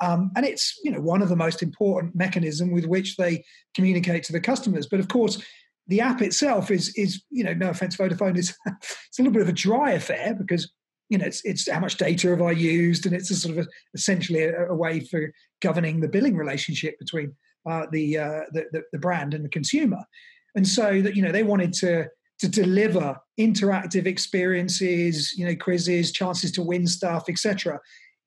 um, 0.00 0.30
and 0.36 0.44
it's 0.44 0.78
you 0.84 0.90
know 0.90 1.00
one 1.00 1.22
of 1.22 1.30
the 1.30 1.36
most 1.36 1.62
important 1.62 2.14
mechanism 2.14 2.70
with 2.70 2.84
which 2.84 3.16
they 3.16 3.42
communicate 3.74 4.24
to 4.24 4.32
the 4.32 4.40
customers. 4.40 4.86
But 4.86 5.00
of 5.00 5.08
course. 5.08 5.42
The 5.90 6.02
app 6.02 6.20
itself 6.20 6.70
is, 6.70 6.92
is 6.96 7.22
you 7.30 7.42
know, 7.42 7.54
no 7.54 7.70
offense, 7.70 7.96
Vodafone 7.96 8.36
is 8.36 8.54
it's 8.66 9.18
a 9.18 9.22
little 9.22 9.32
bit 9.32 9.40
of 9.40 9.48
a 9.48 9.54
dry 9.54 9.92
affair 9.92 10.34
because 10.34 10.70
you 11.08 11.16
know, 11.16 11.24
it's, 11.24 11.42
it's 11.46 11.70
how 11.70 11.80
much 11.80 11.96
data 11.96 12.28
have 12.28 12.42
I 12.42 12.50
used, 12.50 13.06
and 13.06 13.14
it's 13.14 13.30
a 13.30 13.36
sort 13.36 13.56
of 13.56 13.64
a, 13.64 13.68
essentially 13.94 14.42
a, 14.42 14.66
a, 14.66 14.74
way 14.74 15.00
for 15.00 15.32
governing 15.62 16.00
the 16.00 16.08
billing 16.08 16.36
relationship 16.36 16.98
between 16.98 17.34
uh, 17.66 17.86
the, 17.92 18.18
uh, 18.18 18.40
the, 18.52 18.82
the 18.92 18.98
brand 18.98 19.34
and 19.34 19.44
the 19.44 19.48
consumer. 19.48 20.04
And 20.54 20.66
so 20.66 21.00
that 21.02 21.14
you 21.14 21.22
know 21.22 21.32
they 21.32 21.42
wanted 21.44 21.72
to 21.74 22.08
to 22.38 22.48
deliver 22.48 23.16
interactive 23.38 24.06
experiences, 24.06 25.34
you 25.36 25.44
know, 25.46 25.56
quizzes, 25.56 26.12
chances 26.12 26.52
to 26.52 26.62
win 26.62 26.86
stuff, 26.86 27.28
etc., 27.28 27.80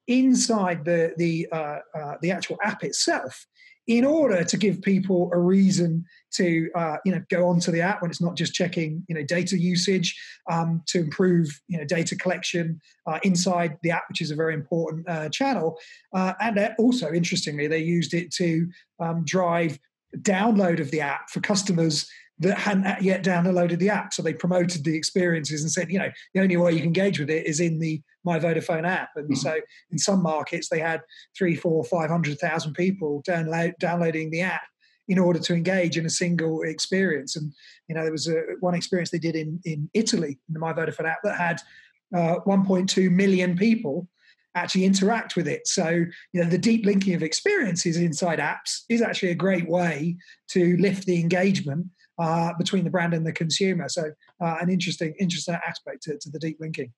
inside 0.07 0.83
the 0.85 1.13
the 1.17 1.47
uh, 1.51 1.79
uh, 1.95 2.15
the 2.21 2.31
actual 2.31 2.57
app 2.63 2.83
itself, 2.83 3.45
in 3.87 4.05
order 4.05 4.43
to 4.43 4.57
give 4.57 4.81
people 4.81 5.29
a 5.33 5.37
reason 5.37 6.05
to 6.31 6.69
uh, 6.75 6.97
you 7.05 7.11
know 7.11 7.21
go 7.29 7.47
onto 7.47 7.71
the 7.71 7.81
app 7.81 8.01
when 8.01 8.11
it's 8.11 8.21
not 8.21 8.35
just 8.35 8.53
checking 8.53 9.03
you 9.07 9.15
know 9.15 9.23
data 9.23 9.57
usage 9.57 10.19
um, 10.49 10.81
to 10.87 10.99
improve 10.99 11.61
you 11.67 11.77
know 11.77 11.85
data 11.85 12.15
collection 12.15 12.79
uh, 13.07 13.19
inside 13.23 13.77
the 13.83 13.91
app, 13.91 14.03
which 14.09 14.21
is 14.21 14.31
a 14.31 14.35
very 14.35 14.53
important 14.53 15.07
uh, 15.09 15.29
channel. 15.29 15.77
Uh, 16.13 16.33
and 16.39 16.73
also, 16.77 17.11
interestingly, 17.11 17.67
they 17.67 17.79
used 17.79 18.13
it 18.13 18.31
to 18.31 18.67
um, 18.99 19.23
drive 19.25 19.79
download 20.19 20.79
of 20.79 20.91
the 20.91 21.01
app 21.01 21.29
for 21.29 21.39
customers 21.39 22.09
that 22.41 22.57
hadn't 22.57 23.01
yet 23.03 23.23
downloaded 23.23 23.77
the 23.77 23.89
app. 23.89 24.13
So 24.13 24.23
they 24.23 24.33
promoted 24.33 24.83
the 24.83 24.97
experiences 24.97 25.61
and 25.61 25.71
said, 25.71 25.91
you 25.91 25.99
know, 25.99 26.09
the 26.33 26.41
only 26.41 26.57
way 26.57 26.71
you 26.71 26.79
can 26.79 26.87
engage 26.87 27.19
with 27.19 27.29
it 27.29 27.45
is 27.45 27.59
in 27.59 27.79
the 27.79 28.01
My 28.25 28.39
Vodafone 28.39 28.87
app. 28.87 29.09
And 29.15 29.25
mm-hmm. 29.25 29.35
so 29.35 29.59
in 29.91 29.99
some 29.99 30.23
markets, 30.23 30.67
they 30.69 30.79
had 30.79 31.01
three, 31.37 31.55
four, 31.55 31.83
five 31.83 32.09
hundred 32.09 32.39
thousand 32.39 32.73
people 32.73 33.23
download, 33.27 33.73
downloading 33.79 34.31
the 34.31 34.41
app 34.41 34.63
in 35.07 35.19
order 35.19 35.39
to 35.39 35.53
engage 35.53 35.97
in 35.97 36.05
a 36.05 36.09
single 36.09 36.63
experience. 36.63 37.35
And 37.35 37.53
you 37.87 37.95
know, 37.95 38.01
there 38.01 38.11
was 38.11 38.27
a, 38.27 38.41
one 38.59 38.73
experience 38.73 39.11
they 39.11 39.19
did 39.19 39.35
in 39.35 39.59
in 39.63 39.89
Italy 39.93 40.39
in 40.47 40.53
the 40.53 40.59
My 40.59 40.73
Vodafone 40.73 41.09
app 41.09 41.19
that 41.23 41.37
had 41.37 41.61
uh, 42.15 42.39
1.2 42.45 43.11
million 43.11 43.55
people 43.55 44.07
actually 44.55 44.83
interact 44.83 45.35
with 45.35 45.47
it. 45.47 45.65
So, 45.65 45.87
you 46.33 46.43
know, 46.43 46.49
the 46.49 46.57
deep 46.57 46.85
linking 46.85 47.13
of 47.13 47.23
experiences 47.23 47.95
inside 47.97 48.39
apps 48.39 48.81
is 48.89 49.01
actually 49.01 49.29
a 49.29 49.35
great 49.35 49.69
way 49.69 50.17
to 50.49 50.75
lift 50.77 51.05
the 51.05 51.21
engagement 51.21 51.87
uh, 52.21 52.53
between 52.57 52.83
the 52.83 52.89
brand 52.89 53.13
and 53.13 53.25
the 53.25 53.31
consumer. 53.31 53.89
So, 53.89 54.11
uh, 54.39 54.57
an 54.61 54.69
interesting, 54.69 55.13
interesting 55.19 55.55
aspect 55.67 56.03
to, 56.03 56.17
to, 56.19 56.29
the 56.29 56.39
deep 56.39 56.57
linking. 56.59 56.93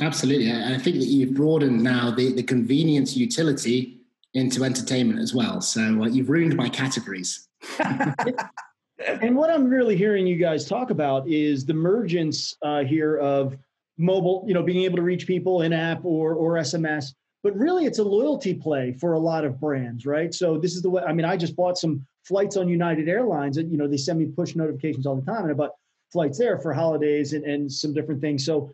Absolutely, 0.00 0.48
And 0.48 0.74
I 0.74 0.78
think 0.78 0.96
that 0.96 1.06
you've 1.06 1.34
broadened 1.34 1.82
now 1.82 2.10
the, 2.10 2.32
the 2.32 2.42
convenience 2.42 3.16
utility 3.16 4.00
into 4.34 4.64
entertainment 4.64 5.20
as 5.20 5.34
well. 5.34 5.60
So 5.60 5.80
uh, 5.80 6.06
you've 6.06 6.28
ruined 6.28 6.56
my 6.56 6.68
categories. 6.68 7.48
and 7.78 9.36
what 9.36 9.50
I'm 9.50 9.66
really 9.66 9.96
hearing 9.96 10.26
you 10.26 10.36
guys 10.36 10.66
talk 10.66 10.90
about 10.90 11.28
is 11.28 11.64
the 11.64 11.72
emergence 11.72 12.56
uh, 12.62 12.82
here 12.82 13.16
of 13.16 13.56
mobile, 13.98 14.44
you 14.46 14.54
know, 14.54 14.62
being 14.62 14.84
able 14.84 14.96
to 14.96 15.02
reach 15.02 15.26
people 15.26 15.62
in 15.62 15.72
app 15.72 16.04
or 16.04 16.34
or 16.34 16.54
SMS. 16.54 17.14
But 17.44 17.56
really, 17.56 17.84
it's 17.84 17.98
a 17.98 18.04
loyalty 18.04 18.54
play 18.54 18.92
for 18.92 19.12
a 19.12 19.18
lot 19.18 19.44
of 19.44 19.60
brands, 19.60 20.06
right? 20.06 20.32
So 20.34 20.58
this 20.58 20.74
is 20.74 20.82
the 20.82 20.90
way. 20.90 21.02
I 21.02 21.12
mean, 21.12 21.26
I 21.26 21.36
just 21.36 21.54
bought 21.54 21.78
some 21.78 22.04
flights 22.24 22.56
on 22.56 22.68
United 22.68 23.08
Airlines, 23.08 23.58
and 23.58 23.70
you 23.70 23.78
know, 23.78 23.86
they 23.86 23.96
send 23.96 24.18
me 24.18 24.26
push 24.26 24.56
notifications 24.56 25.06
all 25.06 25.16
the 25.16 25.30
time, 25.30 25.42
and 25.42 25.50
I 25.50 25.54
bought 25.54 25.72
flights 26.12 26.38
there 26.38 26.58
for 26.58 26.72
holidays 26.72 27.32
and, 27.32 27.44
and 27.44 27.70
some 27.70 27.92
different 27.92 28.20
things. 28.20 28.44
So 28.44 28.72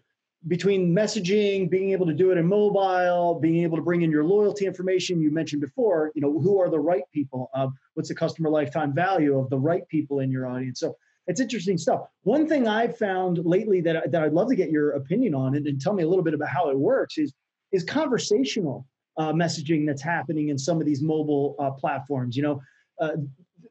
between 0.48 0.94
messaging, 0.94 1.68
being 1.68 1.90
able 1.90 2.06
to 2.06 2.14
do 2.14 2.30
it 2.30 2.38
in 2.38 2.46
mobile, 2.46 3.38
being 3.40 3.62
able 3.62 3.76
to 3.76 3.82
bring 3.82 4.02
in 4.02 4.10
your 4.10 4.24
loyalty 4.24 4.66
information 4.66 5.20
you 5.20 5.30
mentioned 5.30 5.60
before, 5.60 6.12
you 6.14 6.22
know, 6.22 6.38
who 6.40 6.60
are 6.60 6.70
the 6.70 6.78
right 6.78 7.02
people? 7.12 7.50
Uh, 7.54 7.68
what's 7.94 8.08
the 8.08 8.14
customer 8.14 8.48
lifetime 8.48 8.94
value 8.94 9.38
of 9.38 9.50
the 9.50 9.58
right 9.58 9.86
people 9.88 10.20
in 10.20 10.30
your 10.30 10.46
audience? 10.46 10.80
So 10.80 10.96
it's 11.26 11.40
interesting 11.40 11.76
stuff. 11.76 12.00
One 12.22 12.48
thing 12.48 12.66
I've 12.66 12.96
found 12.96 13.38
lately 13.44 13.82
that, 13.82 14.10
that 14.12 14.22
I'd 14.22 14.32
love 14.32 14.48
to 14.48 14.56
get 14.56 14.70
your 14.70 14.92
opinion 14.92 15.34
on 15.34 15.56
and, 15.56 15.66
and 15.66 15.80
tell 15.80 15.92
me 15.92 16.02
a 16.02 16.08
little 16.08 16.24
bit 16.24 16.34
about 16.34 16.48
how 16.48 16.70
it 16.70 16.78
works 16.78 17.18
is, 17.18 17.34
is 17.72 17.84
conversational 17.84 18.86
uh, 19.18 19.32
messaging 19.32 19.86
that's 19.86 20.02
happening 20.02 20.48
in 20.48 20.58
some 20.58 20.80
of 20.80 20.86
these 20.86 21.02
mobile 21.02 21.54
uh, 21.58 21.70
platforms. 21.72 22.34
You 22.36 22.42
know, 22.44 22.62
uh, 23.00 23.16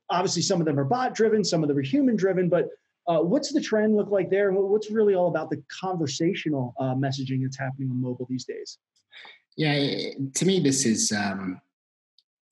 obviously 0.09 0.41
some 0.41 0.59
of 0.59 0.65
them 0.65 0.79
are 0.79 0.85
bot 0.85 1.15
driven, 1.15 1.43
some 1.43 1.63
of 1.63 1.69
them 1.69 1.77
are 1.77 1.81
human 1.81 2.15
driven, 2.15 2.49
but 2.49 2.69
uh, 3.07 3.19
what's 3.19 3.51
the 3.51 3.61
trend 3.61 3.95
look 3.95 4.09
like 4.11 4.29
there? 4.29 4.51
What's 4.51 4.91
really 4.91 5.15
all 5.15 5.29
about 5.29 5.49
the 5.49 5.63
conversational 5.81 6.73
uh, 6.79 6.95
messaging 6.95 7.41
that's 7.41 7.57
happening 7.57 7.89
on 7.89 8.01
mobile 8.01 8.27
these 8.29 8.45
days? 8.45 8.77
Yeah, 9.57 9.73
to 10.35 10.45
me, 10.45 10.59
this 10.59 10.85
is 10.85 11.11
um, 11.11 11.59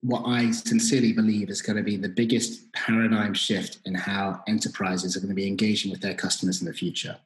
what 0.01 0.23
I 0.25 0.51
sincerely 0.51 1.13
believe 1.13 1.49
is 1.49 1.61
going 1.61 1.77
to 1.77 1.83
be 1.83 1.95
the 1.95 2.09
biggest 2.09 2.71
paradigm 2.73 3.33
shift 3.33 3.79
in 3.85 3.93
how 3.93 4.41
enterprises 4.47 5.15
are 5.15 5.19
going 5.19 5.29
to 5.29 5.35
be 5.35 5.47
engaging 5.47 5.91
with 5.91 6.01
their 6.01 6.15
customers 6.15 6.61
in 6.61 6.67
the 6.67 6.73
future. 6.73 7.17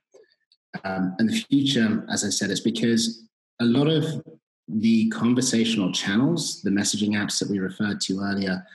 Um, 0.83 1.15
and 1.19 1.29
the 1.29 1.43
future, 1.49 2.05
as 2.11 2.23
I 2.23 2.29
said, 2.29 2.49
is 2.49 2.61
because 2.61 3.23
a 3.59 3.65
lot 3.65 3.87
of 3.87 4.05
the 4.67 5.09
conversational 5.09 5.91
channels, 5.91 6.61
the 6.61 6.69
messaging 6.69 7.11
apps 7.11 7.39
that 7.39 7.49
we 7.49 7.59
referred 7.59 8.01
to 8.01 8.19
earlier, 8.21 8.65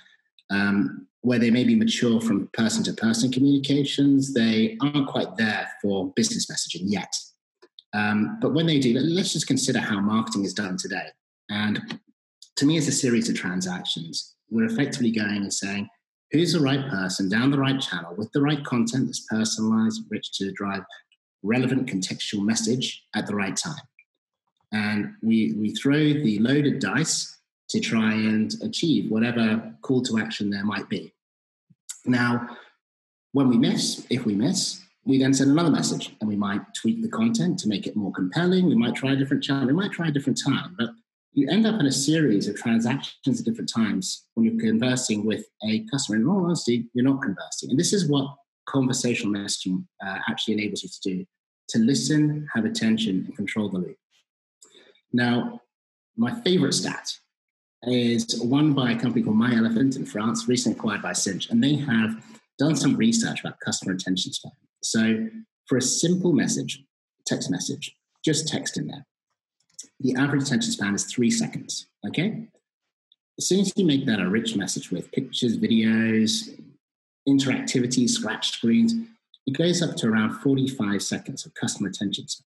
um, 0.51 1.07
where 1.23 1.39
they 1.39 1.51
may 1.51 1.65
be 1.65 1.75
mature 1.75 2.21
from 2.21 2.49
person 2.53 2.85
to 2.85 2.93
person 2.93 3.33
communications, 3.33 4.33
they 4.33 4.77
aren't 4.81 5.09
quite 5.09 5.37
there 5.37 5.69
for 5.83 6.13
business 6.15 6.47
messaging 6.47 6.85
yet. 6.85 7.13
Um, 7.95 8.39
but 8.41 8.55
when 8.55 8.67
they 8.67 8.79
do, 8.79 8.97
let's 8.99 9.33
just 9.33 9.47
consider 9.47 9.81
how 9.81 10.01
marketing 10.01 10.45
is 10.45 10.55
done 10.55 10.77
today. 10.77 11.09
And 11.51 11.99
to 12.57 12.67
me, 12.67 12.77
it's 12.77 12.89
a 12.89 12.93
series 12.93 13.29
of 13.29 13.37
transactions. 13.37 14.35
We're 14.51 14.67
effectively 14.67 15.11
going 15.11 15.37
and 15.37 15.53
saying, 15.53 15.89
who's 16.31 16.53
the 16.53 16.61
right 16.61 16.89
person 16.89 17.29
down 17.29 17.51
the 17.51 17.59
right 17.59 17.81
channel 17.81 18.15
with 18.17 18.31
the 18.33 18.43
right 18.43 18.63
content 18.65 19.07
that's 19.07 19.27
personalized, 19.29 20.03
rich 20.11 20.33
to 20.39 20.53
drive 20.53 20.83
relevant 21.43 21.89
contextual 21.89 22.45
message 22.45 23.05
at 23.15 23.27
the 23.27 23.35
right 23.35 23.57
time. 23.57 23.75
And 24.73 25.15
we, 25.23 25.55
we 25.55 25.75
throw 25.75 25.97
the 25.97 26.39
loaded 26.41 26.81
dice 26.81 27.36
to 27.69 27.81
try 27.81 28.13
and 28.13 28.55
achieve 28.63 29.11
whatever 29.11 29.75
call 29.83 30.03
to 30.03 30.19
action 30.19 30.51
there 30.51 30.65
might 30.65 30.89
be. 30.89 31.13
Now, 32.05 32.57
when 33.33 33.49
we 33.49 33.59
miss, 33.59 34.07
if 34.09 34.25
we 34.25 34.35
miss, 34.35 34.81
we 35.05 35.19
then 35.19 35.35
send 35.35 35.51
another 35.51 35.71
message 35.71 36.15
and 36.21 36.29
we 36.29 36.37
might 36.37 36.63
tweak 36.75 37.03
the 37.03 37.09
content 37.09 37.59
to 37.61 37.69
make 37.69 37.87
it 37.87 37.97
more 37.97 38.13
compelling. 38.13 38.67
We 38.67 38.75
might 38.75 38.95
try 38.95 39.13
a 39.13 39.17
different 39.17 39.43
channel. 39.43 39.67
We 39.67 39.73
might 39.73 39.93
try 39.93 40.09
a 40.09 40.13
different 40.13 40.41
time. 40.43 40.75
But 40.79 40.91
you 41.33 41.49
end 41.49 41.67
up 41.67 41.79
in 41.79 41.87
a 41.87 41.93
series 41.93 42.49
of 42.49 42.57
transactions 42.57 43.41
at 43.41 43.45
different 43.45 43.71
times 43.73 44.25
when 44.35 44.47
you're 44.47 44.61
conversing 44.61 45.25
with 45.25 45.45
a 45.65 45.85
customer. 45.91 46.17
In 46.17 46.27
all 46.27 46.45
honesty, 46.45 46.87
you're 46.95 47.05
not 47.05 47.23
conversing. 47.23 47.71
And 47.71 47.79
this 47.79 47.93
is 47.93 48.09
what 48.09 48.35
conversational 48.67 49.33
messaging 49.33 49.85
uh, 50.05 50.19
actually 50.29 50.55
enables 50.55 50.83
you 50.83 50.89
to 50.89 51.17
do 51.17 51.27
to 51.69 51.79
listen, 51.79 52.49
have 52.55 52.65
attention, 52.65 53.25
and 53.27 53.37
control 53.37 53.69
the 53.69 53.79
loop. 53.79 53.97
Now, 55.13 55.61
my 56.17 56.41
favorite 56.43 56.75
stat 56.75 57.13
is 57.83 58.41
one 58.43 58.73
by 58.73 58.93
a 58.93 58.99
company 58.99 59.23
called 59.23 59.37
MyElefant 59.37 59.97
in 59.97 60.07
France, 60.07 60.49
recently 60.49 60.79
acquired 60.79 61.03
by 61.03 61.13
Sinch, 61.13 61.51
and 61.51 61.63
they 61.63 61.77
have 61.77 62.23
done 62.59 62.75
some 62.75 62.97
research 62.97 63.41
about 63.41 63.61
customer 63.61 63.93
attention 63.93 64.33
span. 64.33 64.53
So, 64.83 65.29
for 65.67 65.79
a 65.79 65.83
simple 65.83 66.33
message, 66.33 66.83
text 67.27 67.51
message, 67.51 67.95
just 68.25 68.49
text 68.49 68.79
in 68.79 68.87
there, 68.87 69.05
the 70.01 70.15
average 70.15 70.43
attention 70.45 70.73
span 70.73 70.95
is 70.95 71.05
three 71.05 71.31
seconds. 71.31 71.87
Okay? 72.07 72.49
As 73.39 73.49
soon 73.49 73.61
as 73.61 73.73
you 73.77 73.85
make 73.85 74.07
that 74.07 74.21
a 74.21 74.29
rich 74.29 74.57
message 74.57 74.91
with 74.91 75.13
pictures, 75.13 75.59
videos, 75.59 76.59
interactivity, 77.29 78.09
scratch 78.09 78.53
screens, 78.53 78.95
it 79.47 79.57
goes 79.57 79.83
up 79.83 79.97
to 79.97 80.09
around 80.09 80.39
45 80.41 81.03
seconds 81.03 81.45
of 81.45 81.55
customer 81.55 81.89
attention 81.89 82.29
span. 82.29 82.47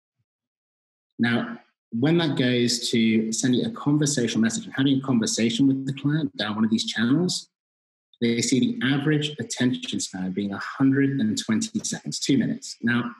Now, 1.18 1.58
when 1.90 2.18
that 2.18 2.37
goes 2.37 2.90
to 2.90 3.33
sending 3.33 3.64
a 3.64 3.71
conversational 3.71 4.42
message 4.42 4.64
and 4.64 4.75
having 4.75 4.99
a 4.99 5.00
conversation 5.00 5.66
with 5.66 5.87
the 5.87 5.92
client 5.95 6.37
down 6.37 6.54
one 6.54 6.64
of 6.64 6.71
these 6.71 6.87
channels, 6.87 7.49
they 8.21 8.40
see 8.42 8.61
the 8.61 8.87
average 8.87 9.35
attention 9.38 10.00
span 10.00 10.33
being 10.33 10.50
120 10.50 11.80
seconds, 11.85 12.18
two 12.18 12.37
minutes. 12.37 12.76
Now, 12.83 13.14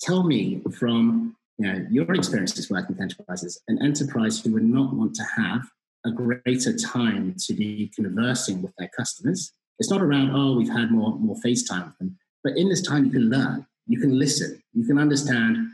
tell 0.00 0.24
me 0.24 0.62
from 0.78 1.36
you 1.58 1.66
know, 1.66 1.86
your 1.90 2.12
experiences 2.14 2.70
working 2.70 2.96
with 2.96 3.02
enterprises, 3.02 3.60
an 3.68 3.82
enterprise 3.82 4.40
who 4.40 4.52
would 4.54 4.64
not 4.64 4.94
want 4.94 5.14
to 5.14 5.24
have 5.36 5.62
a 6.06 6.10
greater 6.10 6.74
time 6.76 7.34
to 7.46 7.52
be 7.52 7.92
conversing 7.94 8.62
with 8.62 8.74
their 8.76 8.90
customers. 8.96 9.52
It's 9.78 9.90
not 9.90 10.02
around, 10.02 10.34
oh, 10.34 10.56
we've 10.56 10.72
had 10.72 10.90
more, 10.90 11.16
more 11.16 11.36
FaceTime 11.44 11.86
with 11.86 11.98
them. 11.98 12.18
But 12.42 12.56
in 12.56 12.70
this 12.70 12.80
time, 12.80 13.04
you 13.04 13.10
can 13.10 13.28
learn, 13.28 13.66
you 13.86 14.00
can 14.00 14.18
listen, 14.18 14.62
you 14.72 14.86
can 14.86 14.98
understand 14.98 15.68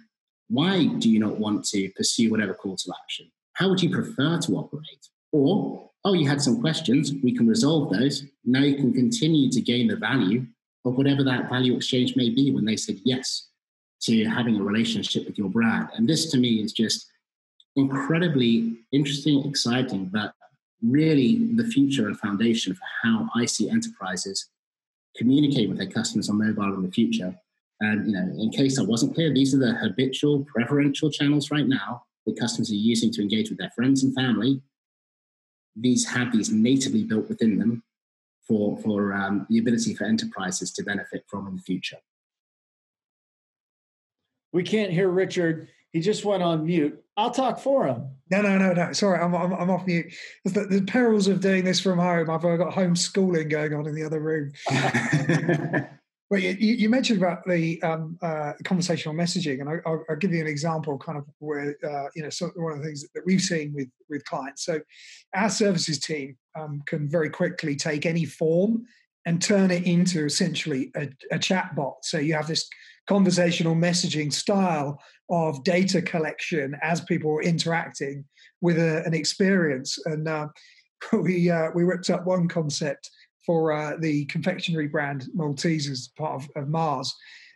why 0.49 0.87
do 0.87 1.11
you 1.11 1.19
not 1.19 1.39
want 1.39 1.65
to 1.67 1.91
pursue 1.97 2.31
whatever 2.31 2.55
call 2.55 2.77
to 2.77 2.93
action? 3.03 3.31
How 3.55 3.69
would 3.69 3.83
you 3.83 3.91
prefer 3.91 4.39
to 4.39 4.53
operate? 4.57 5.09
Or, 5.33 5.91
oh, 6.05 6.13
you 6.13 6.29
had 6.29 6.41
some 6.41 6.61
questions, 6.61 7.13
we 7.23 7.35
can 7.37 7.47
resolve 7.47 7.93
those. 7.93 8.25
Now 8.45 8.61
you 8.61 8.77
can 8.77 8.93
continue 8.93 9.51
to 9.51 9.61
gain 9.61 9.89
the 9.89 9.97
value 9.97 10.47
of 10.85 10.97
whatever 10.97 11.25
that 11.25 11.49
value 11.49 11.75
exchange 11.75 12.15
may 12.17 12.31
be 12.31 12.53
when 12.53 12.65
they 12.65 12.77
said 12.77 12.99
yes 13.05 13.49
to 14.03 14.25
having 14.25 14.57
a 14.57 14.63
relationship 14.63 15.27
with 15.27 15.37
your 15.37 15.51
brand. 15.51 15.89
And 15.95 16.09
this 16.09 16.31
to 16.31 16.39
me 16.39 16.63
is 16.63 16.73
just 16.73 17.11
incredibly 17.75 18.79
interesting, 18.93 19.45
exciting, 19.45 20.07
but 20.07 20.33
really 20.83 21.53
the 21.55 21.65
future 21.65 22.07
and 22.07 22.19
foundation 22.19 22.75
for 22.75 22.85
how 23.03 23.29
I 23.35 23.47
see 23.47 23.69
enterprises 23.69 24.49
communicate 25.17 25.69
with 25.69 25.79
their 25.79 25.91
customers 25.91 26.29
on 26.29 26.39
mobile 26.39 26.75
in 26.75 26.83
the 26.83 26.91
future. 26.91 27.35
And 27.81 28.07
you 28.07 28.13
know, 28.13 28.43
in 28.43 28.51
case 28.51 28.79
I 28.79 28.83
wasn't 28.83 29.15
clear, 29.15 29.33
these 29.33 29.55
are 29.55 29.59
the 29.59 29.75
habitual, 29.75 30.45
preferential 30.45 31.11
channels 31.11 31.51
right 31.51 31.67
now 31.67 32.05
that 32.25 32.39
customers 32.39 32.71
are 32.71 32.75
using 32.75 33.13
to 33.13 33.23
engage 33.23 33.51
with 33.51 33.59
their 33.59 33.71
friends 33.71 34.03
and 34.03 34.15
family. 34.15 34.63
These 35.75 36.07
have 36.09 36.33
these 36.33 36.51
natively 36.51 37.05
built 37.05 37.29
within 37.29 37.59
them 37.59 37.83
for 38.49 38.79
for 38.79 39.13
um, 39.13 39.47
the 39.51 39.59
ability 39.59 39.95
for 39.95 40.05
enterprises 40.05 40.73
to 40.73 40.83
benefit 40.83 41.25
from 41.29 41.47
in 41.49 41.57
the 41.57 41.63
future. 41.63 41.99
We 44.53 44.63
can't 44.63 44.93
hear 44.93 45.09
Richard. 45.09 45.69
He 45.93 46.01
just 46.01 46.25
went 46.25 46.43
on 46.43 46.65
mute. 46.65 47.03
I'll 47.17 47.31
talk 47.31 47.59
for 47.59 47.87
him. 47.87 48.09
No, 48.31 48.43
no, 48.43 48.59
no, 48.59 48.73
no. 48.73 48.93
Sorry, 48.93 49.19
I'm, 49.21 49.35
I'm, 49.35 49.53
I'm 49.53 49.71
off 49.71 49.87
mute. 49.87 50.13
The, 50.45 50.65
the, 50.65 50.83
perils 50.83 51.29
of 51.29 51.41
doing 51.41 51.65
this 51.65 51.81
from 51.81 51.99
home. 51.99 52.29
I've 52.29 52.43
got 52.43 52.75
homeschooling 52.75 53.51
going 53.51 53.73
on 53.73 53.87
in 53.87 53.95
the 53.95 54.03
other 54.03 54.21
room. 54.21 54.53
Well, 56.29 56.41
you, 56.41 56.57
you, 56.59 56.89
mentioned 56.89 57.23
about 57.23 57.47
the 57.47 57.81
um, 57.83 58.19
uh, 58.21 58.55
conversational 58.65 59.15
messaging, 59.15 59.61
and 59.61 59.69
I, 59.69 59.79
will 59.87 60.17
give 60.19 60.33
you 60.33 60.41
an 60.41 60.49
example, 60.49 60.99
kind 60.99 61.19
of 61.19 61.25
where 61.39 61.77
uh, 61.85 62.09
you 62.17 62.23
know 62.23 62.31
one 62.57 62.73
of 62.73 62.79
the 62.79 62.85
things 62.85 63.05
that 63.15 63.25
we've 63.25 63.41
seen 63.41 63.73
with 63.73 63.89
with 64.11 64.25
clients. 64.25 64.65
So, 64.65 64.81
our 65.35 65.49
services 65.49 66.01
team 66.01 66.37
um, 66.59 66.83
can 66.87 67.09
very 67.09 67.31
quickly 67.31 67.77
take 67.77 68.07
any 68.07 68.25
form 68.25 68.87
and 69.27 69.43
turn 69.43 69.71
it 69.71 69.85
into 69.85 70.25
essentially 70.25 70.91
a, 70.97 71.09
a 71.33 71.39
chat 71.39 71.75
bot. 71.75 71.97
So 72.05 72.19
you 72.19 72.35
have 72.35 72.47
this 72.47 72.69
conversational 73.09 73.75
messaging 73.75 74.33
style 74.33 75.01
of 75.29 75.63
data 75.65 76.01
collection 76.01 76.77
as 76.83 77.01
people 77.03 77.33
are 77.33 77.43
interacting 77.43 78.25
with 78.61 78.79
a, 78.79 79.05
an 79.05 79.15
experience. 79.15 79.99
And 80.07 80.29
uh, 80.29 80.49
we 81.13 81.51
uh, 81.51 81.71
we 81.75 81.85
whipped 81.85 82.09
up 82.09 82.25
one 82.25 82.49
concept 82.49 83.11
for 83.47 83.73
uh, 83.73 83.97
the 83.99 84.25
confectionery 84.27 84.89
brand 84.89 85.29
Maltesers 85.35 86.15
part 86.17 86.43
of, 86.43 86.51
of 86.57 86.69
Mars, 86.69 87.15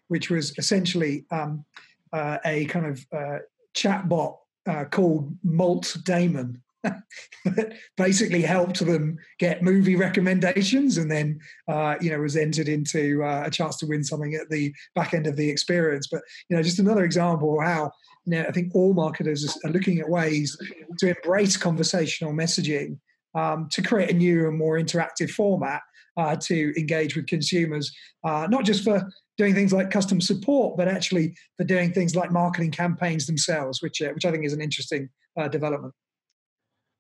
which 0.08 0.30
was 0.30 0.56
essentially 0.56 1.26
um, 1.32 1.64
uh, 2.12 2.38
a 2.44 2.64
kind 2.66 2.86
of 2.86 3.04
uh, 3.12 3.38
chatbot 3.74 4.36
uh, 4.66 4.84
called 4.84 5.36
Malt 5.42 5.96
Damon. 6.04 6.62
that 7.44 7.74
basically 7.98 8.40
helped 8.40 8.78
them 8.86 9.18
get 9.38 9.62
movie 9.62 9.96
recommendations 9.96 10.96
and 10.96 11.10
then 11.10 11.38
uh, 11.68 11.94
you 12.00 12.10
know 12.10 12.18
was 12.18 12.36
entered 12.36 12.68
into 12.68 13.22
uh, 13.22 13.42
a 13.44 13.50
chance 13.50 13.76
to 13.76 13.86
win 13.86 14.02
something 14.02 14.34
at 14.34 14.48
the 14.48 14.74
back 14.94 15.12
end 15.12 15.26
of 15.26 15.36
the 15.36 15.50
experience 15.50 16.06
but 16.10 16.22
you 16.48 16.56
know 16.56 16.62
just 16.62 16.78
another 16.78 17.04
example 17.04 17.60
of 17.60 17.66
how 17.66 17.92
you 18.24 18.32
know 18.32 18.46
i 18.48 18.50
think 18.50 18.74
all 18.74 18.94
marketers 18.94 19.58
are 19.62 19.70
looking 19.70 19.98
at 19.98 20.08
ways 20.08 20.56
to 20.98 21.14
embrace 21.14 21.54
conversational 21.54 22.32
messaging 22.32 22.96
um, 23.34 23.68
to 23.72 23.82
create 23.82 24.10
a 24.10 24.14
new 24.14 24.48
and 24.48 24.58
more 24.58 24.78
interactive 24.78 25.30
format 25.30 25.82
uh, 26.16 26.36
to 26.36 26.72
engage 26.76 27.16
with 27.16 27.26
consumers, 27.26 27.92
uh, 28.24 28.46
not 28.50 28.64
just 28.64 28.84
for 28.84 29.08
doing 29.38 29.54
things 29.54 29.72
like 29.72 29.90
customer 29.90 30.20
support, 30.20 30.76
but 30.76 30.88
actually 30.88 31.34
for 31.56 31.64
doing 31.64 31.92
things 31.92 32.14
like 32.14 32.30
marketing 32.30 32.70
campaigns 32.70 33.26
themselves, 33.26 33.80
which 33.82 34.02
uh, 34.02 34.10
which 34.10 34.24
I 34.24 34.30
think 34.30 34.44
is 34.44 34.52
an 34.52 34.60
interesting 34.60 35.08
uh, 35.38 35.48
development. 35.48 35.94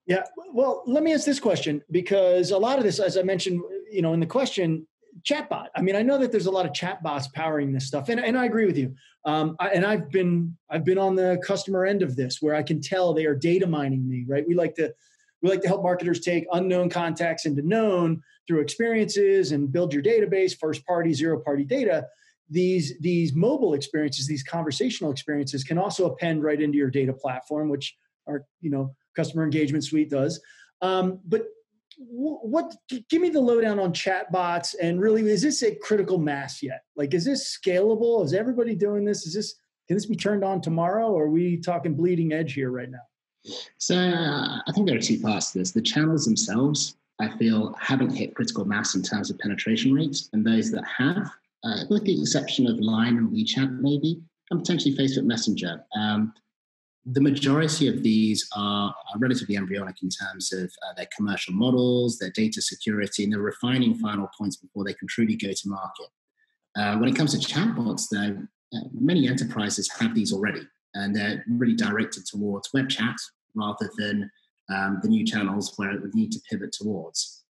Yeah, 0.06 0.24
well, 0.52 0.82
let 0.86 1.02
me 1.02 1.12
ask 1.12 1.24
this 1.24 1.38
question 1.38 1.82
because 1.90 2.50
a 2.50 2.58
lot 2.58 2.78
of 2.78 2.84
this, 2.84 2.98
as 2.98 3.16
I 3.16 3.22
mentioned, 3.22 3.60
you 3.92 4.02
know, 4.02 4.12
in 4.12 4.20
the 4.20 4.26
question, 4.26 4.86
chatbot. 5.22 5.66
I 5.76 5.82
mean, 5.82 5.94
I 5.94 6.02
know 6.02 6.18
that 6.18 6.32
there's 6.32 6.46
a 6.46 6.50
lot 6.50 6.66
of 6.66 6.72
chatbots 6.72 7.32
powering 7.32 7.72
this 7.72 7.86
stuff, 7.86 8.08
and, 8.08 8.18
and 8.18 8.38
I 8.38 8.46
agree 8.46 8.66
with 8.66 8.78
you. 8.78 8.94
Um, 9.24 9.56
I, 9.60 9.68
and 9.68 9.84
I've 9.84 10.10
been 10.10 10.56
I've 10.70 10.84
been 10.84 10.98
on 10.98 11.14
the 11.14 11.40
customer 11.46 11.84
end 11.84 12.02
of 12.02 12.16
this, 12.16 12.38
where 12.40 12.54
I 12.54 12.62
can 12.62 12.80
tell 12.80 13.12
they 13.12 13.26
are 13.26 13.34
data 13.34 13.66
mining 13.66 14.08
me. 14.08 14.24
Right? 14.26 14.46
We 14.46 14.54
like 14.54 14.74
to 14.76 14.94
we 15.42 15.48
like 15.48 15.62
to 15.62 15.68
help 15.68 15.82
marketers 15.82 16.20
take 16.20 16.46
unknown 16.52 16.90
contacts 16.90 17.46
into 17.46 17.62
known 17.62 18.22
through 18.46 18.60
experiences 18.60 19.52
and 19.52 19.72
build 19.72 19.92
your 19.92 20.02
database, 20.02 20.56
first 20.58 20.84
party, 20.86 21.12
zero 21.12 21.40
party 21.40 21.64
data. 21.64 22.06
These, 22.50 22.98
these 22.98 23.34
mobile 23.34 23.74
experiences, 23.74 24.26
these 24.26 24.42
conversational 24.42 25.12
experiences 25.12 25.64
can 25.64 25.78
also 25.78 26.06
append 26.06 26.42
right 26.42 26.60
into 26.60 26.76
your 26.76 26.90
data 26.90 27.12
platform, 27.12 27.68
which 27.68 27.96
our 28.26 28.44
you 28.60 28.70
know 28.70 28.94
customer 29.16 29.44
engagement 29.44 29.84
suite 29.84 30.10
does. 30.10 30.40
Um, 30.82 31.20
but 31.26 31.44
what 31.96 32.74
give 33.10 33.20
me 33.20 33.28
the 33.28 33.40
lowdown 33.40 33.78
on 33.78 33.92
chatbots 33.92 34.74
and 34.80 35.00
really 35.00 35.20
is 35.30 35.42
this 35.42 35.62
a 35.62 35.74
critical 35.76 36.18
mass 36.18 36.62
yet? 36.62 36.82
Like 36.96 37.12
is 37.14 37.24
this 37.24 37.58
scalable? 37.58 38.24
Is 38.24 38.32
everybody 38.32 38.74
doing 38.74 39.04
this? 39.04 39.26
Is 39.26 39.34
this 39.34 39.54
can 39.86 39.96
this 39.96 40.06
be 40.06 40.16
turned 40.16 40.42
on 40.42 40.60
tomorrow? 40.60 41.10
Or 41.10 41.24
are 41.24 41.30
we 41.30 41.58
talking 41.58 41.94
bleeding 41.94 42.32
edge 42.32 42.54
here 42.54 42.70
right 42.70 42.90
now 42.90 43.00
so 43.78 43.96
uh, 43.96 44.58
I 44.66 44.72
think 44.72 44.86
there 44.86 44.96
are 44.96 45.00
two 45.00 45.20
parts 45.20 45.52
to 45.52 45.58
this. 45.58 45.72
The 45.72 45.82
channels 45.82 46.24
themselves, 46.24 46.96
I 47.20 47.28
feel, 47.36 47.74
haven't 47.80 48.14
hit 48.14 48.34
critical 48.34 48.64
mass 48.64 48.94
in 48.94 49.02
terms 49.02 49.30
of 49.30 49.38
penetration 49.38 49.92
rates, 49.92 50.28
and 50.32 50.44
those 50.44 50.70
that 50.72 50.84
have, 50.84 51.30
uh, 51.64 51.84
with 51.88 52.04
the 52.04 52.20
exception 52.20 52.66
of 52.66 52.78
Line 52.78 53.16
and 53.16 53.30
WeChat, 53.30 53.80
maybe, 53.80 54.20
and 54.50 54.60
potentially 54.60 54.94
Facebook 54.94 55.24
Messenger. 55.24 55.84
Um, 55.96 56.32
the 57.06 57.20
majority 57.20 57.88
of 57.88 58.02
these 58.02 58.46
are, 58.54 58.90
are, 58.90 59.18
relatively 59.18 59.56
embryonic 59.56 60.02
in 60.02 60.10
terms 60.10 60.52
of 60.52 60.64
uh, 60.64 60.94
their 60.96 61.08
commercial 61.16 61.54
models, 61.54 62.18
their 62.18 62.30
data 62.30 62.60
security, 62.60 63.24
and 63.24 63.32
they're 63.32 63.40
refining 63.40 63.94
final 63.94 64.28
points 64.36 64.56
before 64.56 64.84
they 64.84 64.92
can 64.92 65.08
truly 65.08 65.34
go 65.34 65.50
to 65.50 65.68
market. 65.68 66.06
Uh, 66.76 66.98
when 66.98 67.08
it 67.08 67.16
comes 67.16 67.32
to 67.32 67.38
chatbots, 67.38 68.08
though, 68.10 68.36
uh, 68.76 68.84
many 68.92 69.26
enterprises 69.26 69.90
have 69.98 70.14
these 70.14 70.32
already 70.32 70.60
and 70.94 71.14
they're 71.14 71.44
really 71.48 71.74
directed 71.74 72.26
towards 72.26 72.70
web 72.72 72.88
chat 72.88 73.16
rather 73.54 73.90
than 73.96 74.30
um, 74.72 75.00
the 75.02 75.08
new 75.08 75.24
channels 75.24 75.72
where 75.76 75.90
it 75.90 76.00
would 76.00 76.14
need 76.14 76.32
to 76.32 76.40
pivot 76.50 76.72
towards. 76.72 77.44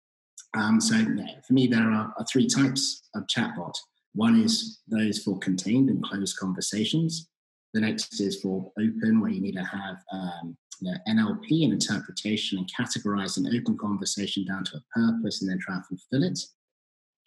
Um, 0.55 0.81
so 0.81 0.95
yeah, 0.95 1.39
for 1.47 1.53
me, 1.53 1.67
there 1.67 1.89
are, 1.91 2.13
are, 2.17 2.25
three 2.31 2.47
types 2.47 3.03
of 3.15 3.23
chatbot. 3.27 3.73
One 4.13 4.41
is 4.41 4.79
those 4.87 5.19
for 5.23 5.37
contained 5.39 5.89
and 5.89 6.03
closed 6.03 6.37
conversations. 6.37 7.29
The 7.73 7.81
next 7.81 8.19
is 8.19 8.41
for 8.41 8.71
open, 8.77 9.21
where 9.21 9.31
you 9.31 9.39
need 9.39 9.55
to 9.55 9.63
have 9.63 9.97
um, 10.11 10.57
you 10.81 10.91
know, 10.91 10.97
NLP 11.07 11.63
and 11.63 11.73
interpretation 11.73 12.57
and 12.57 12.69
categorize 12.77 13.37
an 13.37 13.47
open 13.47 13.77
conversation 13.77 14.43
down 14.45 14.65
to 14.65 14.77
a 14.77 14.99
purpose 14.99 15.41
and 15.41 15.49
then 15.49 15.59
try 15.59 15.75
and 15.75 15.85
fulfill 15.85 16.23
it. 16.23 16.39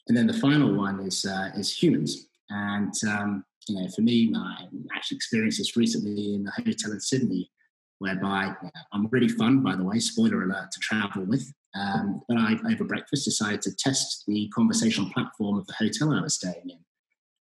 And 0.09 0.17
then 0.17 0.27
the 0.27 0.35
final 0.35 0.75
one 0.75 1.01
is 1.01 1.25
uh, 1.25 1.51
is 1.57 1.75
humans. 1.75 2.27
And 2.51 2.93
um, 3.09 3.45
you 3.69 3.81
know, 3.81 3.89
for 3.95 4.03
me, 4.03 4.33
I 4.37 4.67
actually 4.95 5.17
experienced 5.17 5.59
this 5.59 5.77
recently 5.77 6.35
in 6.35 6.47
a 6.47 6.63
hotel 6.63 6.93
in 6.93 7.01
Sydney, 7.01 7.51
whereby 7.99 8.53
I'm 8.93 9.07
really 9.09 9.29
fun, 9.29 9.63
by 9.63 9.77
the 9.77 9.85
way, 9.85 9.99
spoiler 9.99 10.43
alert, 10.43 10.71
to 10.73 10.81
travel 10.81 11.25
with. 11.25 11.53
Um, 11.75 12.23
but 12.29 12.37
I, 12.37 12.57
over 12.71 12.85
breakfast, 12.85 13.25
decided 13.25 13.63
to 13.63 13.75
test 13.75 14.25
the 14.27 14.49
conversational 14.55 15.11
platform 15.11 15.59
of 15.59 15.67
the 15.67 15.75
hotel 15.75 16.13
I 16.13 16.21
was 16.21 16.35
staying 16.35 16.71
in. 16.71 16.79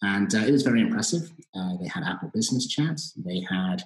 And 0.03 0.35
uh, 0.35 0.39
it 0.39 0.53
was 0.53 0.63
very 0.63 0.81
impressive. 0.81 1.31
Uh, 1.55 1.77
they 1.81 1.89
had 1.89 2.05
Apple 2.05 2.31
Business 2.33 2.67
Chat, 2.69 3.01
they 3.17 3.45
had 3.49 3.83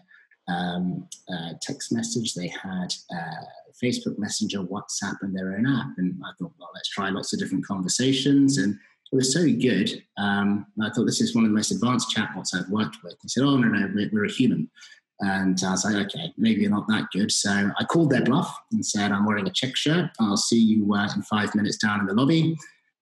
um, 0.48 1.08
uh, 1.32 1.52
text 1.62 1.92
message, 1.92 2.34
they 2.34 2.48
had 2.48 2.92
uh, 3.14 3.44
Facebook 3.82 4.18
Messenger, 4.18 4.64
WhatsApp, 4.64 5.16
and 5.22 5.34
their 5.34 5.54
own 5.56 5.66
app. 5.66 5.96
And 5.98 6.20
I 6.24 6.32
thought, 6.38 6.52
well, 6.58 6.70
let's 6.74 6.90
try 6.90 7.08
lots 7.08 7.32
of 7.32 7.38
different 7.38 7.66
conversations. 7.66 8.58
And 8.58 8.78
it 9.12 9.16
was 9.16 9.32
so 9.32 9.44
good. 9.44 10.02
Um, 10.16 10.66
I 10.82 10.90
thought 10.90 11.04
this 11.04 11.20
is 11.20 11.34
one 11.34 11.44
of 11.44 11.50
the 11.50 11.56
most 11.56 11.70
advanced 11.70 12.16
chatbots 12.16 12.54
I've 12.54 12.70
worked 12.70 12.98
with. 13.04 13.14
He 13.22 13.28
said, 13.28 13.44
"Oh 13.44 13.56
no, 13.56 13.68
no, 13.68 13.90
we're, 13.94 14.08
we're 14.12 14.24
a 14.24 14.30
human." 14.30 14.70
And 15.20 15.58
I 15.64 15.70
was 15.72 15.84
like, 15.84 16.06
"Okay, 16.06 16.32
maybe 16.38 16.62
you're 16.62 16.70
not 16.70 16.88
that 16.88 17.08
good." 17.12 17.30
So 17.30 17.70
I 17.78 17.84
called 17.84 18.10
their 18.10 18.24
bluff 18.24 18.56
and 18.72 18.84
said, 18.84 19.12
"I'm 19.12 19.26
wearing 19.26 19.46
a 19.46 19.52
check 19.52 19.76
shirt. 19.76 20.10
I'll 20.18 20.36
see 20.36 20.58
you 20.58 20.94
uh, 20.94 21.08
in 21.14 21.22
five 21.22 21.54
minutes 21.54 21.76
down 21.76 22.00
in 22.00 22.06
the 22.06 22.14
lobby." 22.14 22.56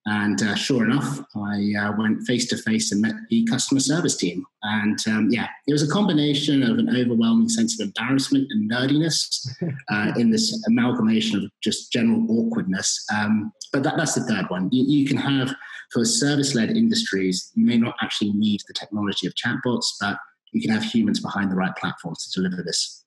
And 0.06 0.42
uh, 0.42 0.54
sure 0.54 0.84
enough, 0.84 1.20
I 1.36 1.72
uh, 1.78 1.92
went 1.96 2.26
face 2.26 2.46
to 2.48 2.56
face 2.56 2.90
and 2.90 3.02
met 3.02 3.14
the 3.28 3.44
customer 3.44 3.80
service 3.80 4.16
team. 4.16 4.44
And 4.62 4.98
um, 5.06 5.28
yeah, 5.30 5.46
it 5.66 5.72
was 5.72 5.82
a 5.82 5.92
combination 5.92 6.62
of 6.62 6.78
an 6.78 6.88
overwhelming 6.96 7.50
sense 7.50 7.78
of 7.78 7.86
embarrassment 7.86 8.48
and 8.50 8.70
nerdiness 8.70 9.46
uh, 9.90 10.12
in 10.16 10.30
this 10.30 10.64
amalgamation 10.66 11.44
of 11.44 11.50
just 11.62 11.92
general 11.92 12.26
awkwardness. 12.30 13.04
Um, 13.14 13.52
but 13.72 13.82
that, 13.82 13.98
that's 13.98 14.14
the 14.14 14.24
third 14.24 14.48
one. 14.48 14.70
You, 14.72 14.84
you 14.84 15.06
can 15.06 15.18
have, 15.18 15.54
for 15.92 16.04
service 16.04 16.54
led 16.54 16.70
industries, 16.70 17.50
you 17.54 17.66
may 17.66 17.76
not 17.76 17.94
actually 18.00 18.32
need 18.32 18.60
the 18.66 18.74
technology 18.74 19.26
of 19.26 19.34
chatbots, 19.34 19.86
but 20.00 20.16
you 20.52 20.60
can 20.60 20.70
have 20.70 20.84
humans 20.84 21.20
behind 21.20 21.50
the 21.50 21.56
right 21.56 21.74
platforms 21.76 22.30
to 22.30 22.40
deliver 22.40 22.62
this. 22.62 23.04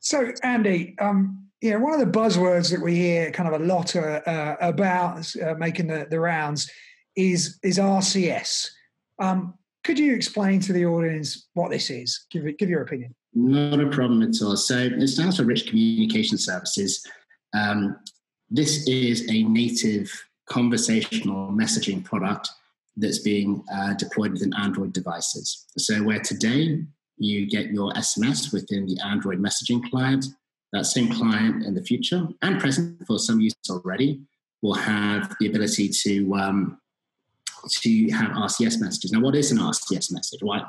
So, 0.00 0.32
Andy, 0.42 0.94
um, 1.00 1.48
yeah, 1.60 1.76
one 1.76 1.92
of 1.92 2.00
the 2.00 2.18
buzzwords 2.18 2.70
that 2.70 2.80
we 2.80 2.94
hear 2.94 3.30
kind 3.32 3.52
of 3.52 3.60
a 3.60 3.64
lot 3.64 3.96
uh, 3.96 4.20
uh, 4.26 4.56
about 4.60 5.34
uh, 5.36 5.54
making 5.54 5.88
the, 5.88 6.06
the 6.08 6.20
rounds 6.20 6.70
is 7.16 7.58
is 7.64 7.78
RCS. 7.78 8.68
Um, 9.20 9.54
could 9.82 9.98
you 9.98 10.14
explain 10.14 10.60
to 10.60 10.72
the 10.72 10.86
audience 10.86 11.48
what 11.54 11.70
this 11.70 11.90
is? 11.90 12.26
Give 12.30 12.44
give 12.58 12.68
your 12.68 12.82
opinion. 12.82 13.14
Not 13.34 13.80
a 13.80 13.88
problem 13.88 14.22
at 14.22 14.40
all. 14.42 14.56
So 14.56 14.76
it 14.78 15.08
stands 15.08 15.36
for 15.36 15.44
Rich 15.44 15.66
Communication 15.66 16.38
Services. 16.38 17.04
Um, 17.54 17.96
this 18.50 18.86
is 18.86 19.28
a 19.28 19.42
native 19.44 20.10
conversational 20.48 21.50
messaging 21.50 22.04
product 22.04 22.50
that's 22.96 23.20
being 23.20 23.62
uh, 23.72 23.94
deployed 23.94 24.32
within 24.32 24.52
Android 24.54 24.92
devices. 24.92 25.66
So 25.76 26.02
where 26.02 26.20
today 26.20 26.84
you 27.16 27.46
get 27.46 27.66
your 27.70 27.92
SMS 27.92 28.52
within 28.52 28.86
the 28.86 28.98
Android 29.04 29.38
messaging 29.40 29.88
client, 29.90 30.26
that 30.72 30.84
same 30.84 31.12
client 31.12 31.64
in 31.64 31.74
the 31.74 31.82
future 31.82 32.26
and 32.42 32.60
present 32.60 33.06
for 33.06 33.18
some 33.18 33.40
users 33.40 33.56
already 33.70 34.20
will 34.62 34.74
have 34.74 35.34
the 35.40 35.46
ability 35.46 35.88
to 35.88 36.34
um, 36.34 36.80
to 37.70 38.10
have 38.10 38.30
RCS 38.30 38.80
messages. 38.80 39.12
Now, 39.12 39.20
what 39.20 39.34
is 39.34 39.50
an 39.50 39.58
RCS 39.58 40.12
message? 40.12 40.40
Why, 40.42 40.62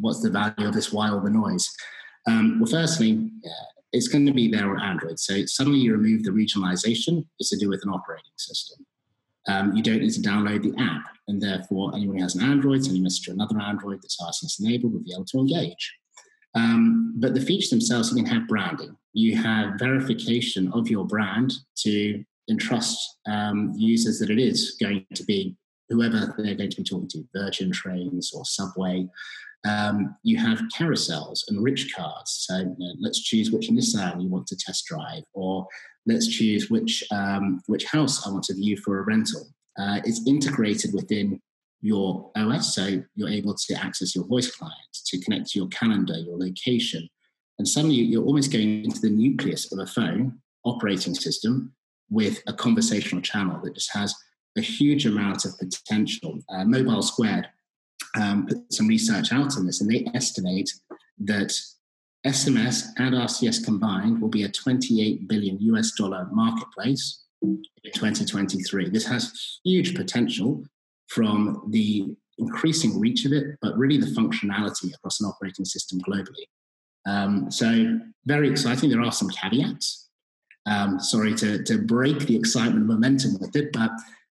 what's 0.00 0.22
the 0.22 0.30
value 0.30 0.68
of 0.68 0.74
this? 0.74 0.92
Why 0.92 1.10
all 1.10 1.20
the 1.20 1.30
noise? 1.30 1.68
Um, 2.26 2.60
well, 2.60 2.70
firstly, 2.70 3.30
uh, 3.44 3.64
it's 3.92 4.08
going 4.08 4.26
to 4.26 4.32
be 4.32 4.50
there 4.50 4.70
on 4.70 4.80
Android. 4.80 5.18
So 5.18 5.44
suddenly 5.46 5.80
you 5.80 5.92
remove 5.92 6.24
the 6.24 6.30
regionalization. 6.30 7.26
It's 7.38 7.50
to 7.50 7.56
do 7.56 7.68
with 7.68 7.82
an 7.84 7.90
operating 7.90 8.32
system. 8.36 8.84
Um, 9.46 9.74
you 9.76 9.82
don't 9.82 10.00
need 10.00 10.12
to 10.12 10.20
download 10.20 10.62
the 10.62 10.80
app, 10.82 11.04
and 11.28 11.40
therefore 11.40 11.94
anyone 11.94 12.16
who 12.16 12.22
has 12.22 12.34
an 12.34 12.42
Android 12.42 12.82
sending 12.82 13.02
a 13.02 13.04
message 13.04 13.26
to 13.26 13.32
another 13.32 13.60
Android 13.60 14.00
that's 14.02 14.20
RCS 14.20 14.60
enabled 14.60 14.92
will 14.92 15.00
be 15.00 15.12
able 15.12 15.26
to 15.26 15.38
engage. 15.38 15.94
Um, 16.54 17.14
but 17.16 17.34
the 17.34 17.40
features 17.40 17.70
themselves, 17.70 18.10
you 18.10 18.22
can 18.22 18.32
have 18.32 18.48
branding. 18.48 18.96
You 19.12 19.36
have 19.36 19.78
verification 19.78 20.72
of 20.72 20.88
your 20.88 21.06
brand 21.06 21.52
to 21.78 22.24
entrust 22.48 23.18
um, 23.26 23.72
users 23.76 24.18
that 24.18 24.30
it 24.30 24.38
is 24.38 24.76
going 24.80 25.06
to 25.14 25.24
be 25.24 25.56
whoever 25.88 26.34
they're 26.38 26.54
going 26.54 26.70
to 26.70 26.76
be 26.76 26.84
talking 26.84 27.08
to, 27.08 27.24
Virgin 27.34 27.72
Trains 27.72 28.32
or 28.34 28.44
Subway. 28.44 29.08
Um, 29.66 30.16
you 30.22 30.36
have 30.36 30.60
carousels 30.76 31.40
and 31.48 31.62
rich 31.62 31.92
cards. 31.94 32.46
So 32.46 32.58
you 32.58 32.76
know, 32.78 32.94
let's 33.00 33.22
choose 33.22 33.50
which 33.50 33.70
Nissan 33.70 34.22
you 34.22 34.28
want 34.28 34.46
to 34.48 34.56
test 34.56 34.84
drive, 34.86 35.24
or 35.32 35.66
let's 36.06 36.28
choose 36.28 36.70
which 36.70 37.02
um, 37.10 37.62
which 37.66 37.84
house 37.84 38.26
I 38.26 38.30
want 38.30 38.44
to 38.44 38.54
view 38.54 38.76
for 38.76 38.98
a 38.98 39.02
rental. 39.02 39.46
Uh, 39.78 40.00
it's 40.04 40.26
integrated 40.26 40.92
within 40.94 41.40
your 41.80 42.30
OS. 42.36 42.74
So 42.74 43.02
you're 43.14 43.28
able 43.28 43.54
to 43.54 43.74
access 43.74 44.14
your 44.14 44.24
voice 44.24 44.50
client, 44.50 44.74
to 45.06 45.20
connect 45.20 45.50
to 45.50 45.58
your 45.58 45.68
calendar, 45.68 46.14
your 46.14 46.38
location. 46.38 47.08
And 47.58 47.68
suddenly 47.68 47.96
you're 47.96 48.24
almost 48.24 48.52
going 48.52 48.84
into 48.84 49.00
the 49.00 49.10
nucleus 49.10 49.70
of 49.70 49.78
a 49.78 49.86
phone 49.86 50.40
operating 50.64 51.14
system 51.14 51.72
with 52.10 52.42
a 52.46 52.52
conversational 52.52 53.20
channel 53.20 53.60
that 53.62 53.74
just 53.74 53.92
has 53.92 54.14
a 54.56 54.60
huge 54.60 55.06
amount 55.06 55.44
of 55.44 55.58
potential. 55.58 56.38
Uh, 56.48 56.64
Mobile 56.64 57.02
Squared 57.02 57.48
um, 58.18 58.46
put 58.46 58.72
some 58.72 58.88
research 58.88 59.32
out 59.32 59.56
on 59.56 59.66
this, 59.66 59.80
and 59.80 59.90
they 59.90 60.06
estimate 60.14 60.70
that 61.18 61.52
SMS 62.26 62.86
and 62.98 63.14
RCS 63.14 63.64
combined 63.64 64.20
will 64.20 64.28
be 64.28 64.44
a 64.44 64.48
28 64.48 65.28
billion 65.28 65.60
US 65.60 65.92
dollar 65.92 66.26
marketplace 66.32 67.24
in 67.42 67.62
2023. 67.92 68.88
This 68.90 69.06
has 69.06 69.60
huge 69.64 69.94
potential 69.94 70.64
from 71.08 71.68
the 71.70 72.16
increasing 72.38 72.98
reach 72.98 73.24
of 73.26 73.32
it, 73.32 73.58
but 73.60 73.76
really 73.76 73.98
the 73.98 74.06
functionality 74.06 74.92
across 74.94 75.20
an 75.20 75.26
operating 75.26 75.64
system 75.64 76.00
globally. 76.00 76.46
Um, 77.06 77.50
so 77.50 78.00
very 78.24 78.48
exciting. 78.48 78.90
There 78.90 79.02
are 79.02 79.12
some 79.12 79.28
caveats. 79.28 80.08
Um, 80.66 80.98
sorry 80.98 81.34
to, 81.34 81.62
to 81.64 81.78
break 81.78 82.20
the 82.20 82.36
excitement 82.36 82.86
momentum 82.86 83.36
with 83.38 83.54
it, 83.54 83.70
but 83.72 83.90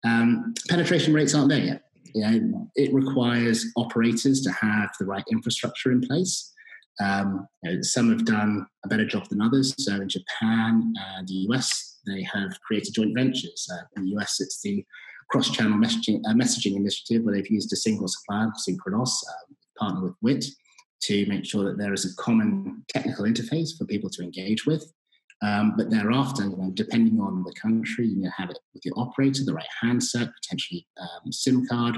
um, 0.05 0.53
penetration 0.69 1.15
rates 1.15 1.35
aren't 1.35 1.49
there 1.49 1.59
yet. 1.59 1.83
You 2.15 2.23
know, 2.23 2.71
it 2.75 2.93
requires 2.93 3.67
operators 3.77 4.43
to 4.43 4.53
have 4.53 4.91
the 4.99 5.07
right 5.07 5.25
infrastructure 5.31 5.91
in 5.91 6.03
place. 6.03 6.53
Um, 7.01 7.47
you 7.63 7.77
know, 7.77 7.83
some 7.83 8.11
have 8.11 8.25
done 8.25 8.67
a 8.85 8.89
better 8.89 9.07
job 9.07 9.29
than 9.29 9.41
others. 9.41 9.75
So 9.79 9.95
in 9.95 10.09
Japan 10.09 10.93
and 11.17 11.29
the 11.29 11.47
US, 11.49 11.99
they 12.07 12.23
have 12.23 12.61
created 12.63 12.95
joint 12.95 13.15
ventures. 13.15 13.69
Uh, 13.73 13.83
in 13.97 14.05
the 14.05 14.17
US, 14.17 14.41
it's 14.41 14.61
the 14.63 14.85
cross-channel 15.31 15.79
messaging, 15.79 16.21
uh, 16.27 16.35
messaging 16.35 16.77
initiative 16.77 17.23
where 17.23 17.35
they've 17.35 17.51
used 17.51 17.73
a 17.73 17.77
single 17.77 18.09
supplier, 18.09 18.51
Synchronoss, 18.67 19.11
uh, 19.29 19.55
partner 19.79 20.03
with 20.03 20.15
WIT, 20.23 20.45
to 21.03 21.27
make 21.27 21.45
sure 21.45 21.65
that 21.65 21.79
there 21.79 21.93
is 21.93 22.05
a 22.05 22.17
common 22.17 22.85
technical 22.89 23.25
interface 23.25 23.77
for 23.77 23.85
people 23.85 24.11
to 24.11 24.23
engage 24.23 24.67
with. 24.67 24.91
Um, 25.41 25.75
but 25.77 25.91
thereafter, 25.91 26.45
you 26.45 26.57
know, 26.57 26.71
depending 26.75 27.21
on 27.21 27.45
the 27.45 27.53
country, 27.61 28.09
you 28.09 28.29
have 28.37 28.51
it 28.51 28.59
with 28.75 28.85
your 28.85 28.99
operator, 28.99 29.45
the 29.45 29.55
right 29.55 29.69
handset, 29.81 30.31
potentially 30.43 30.87
um, 31.01 31.31
SIM 31.31 31.67
card, 31.69 31.97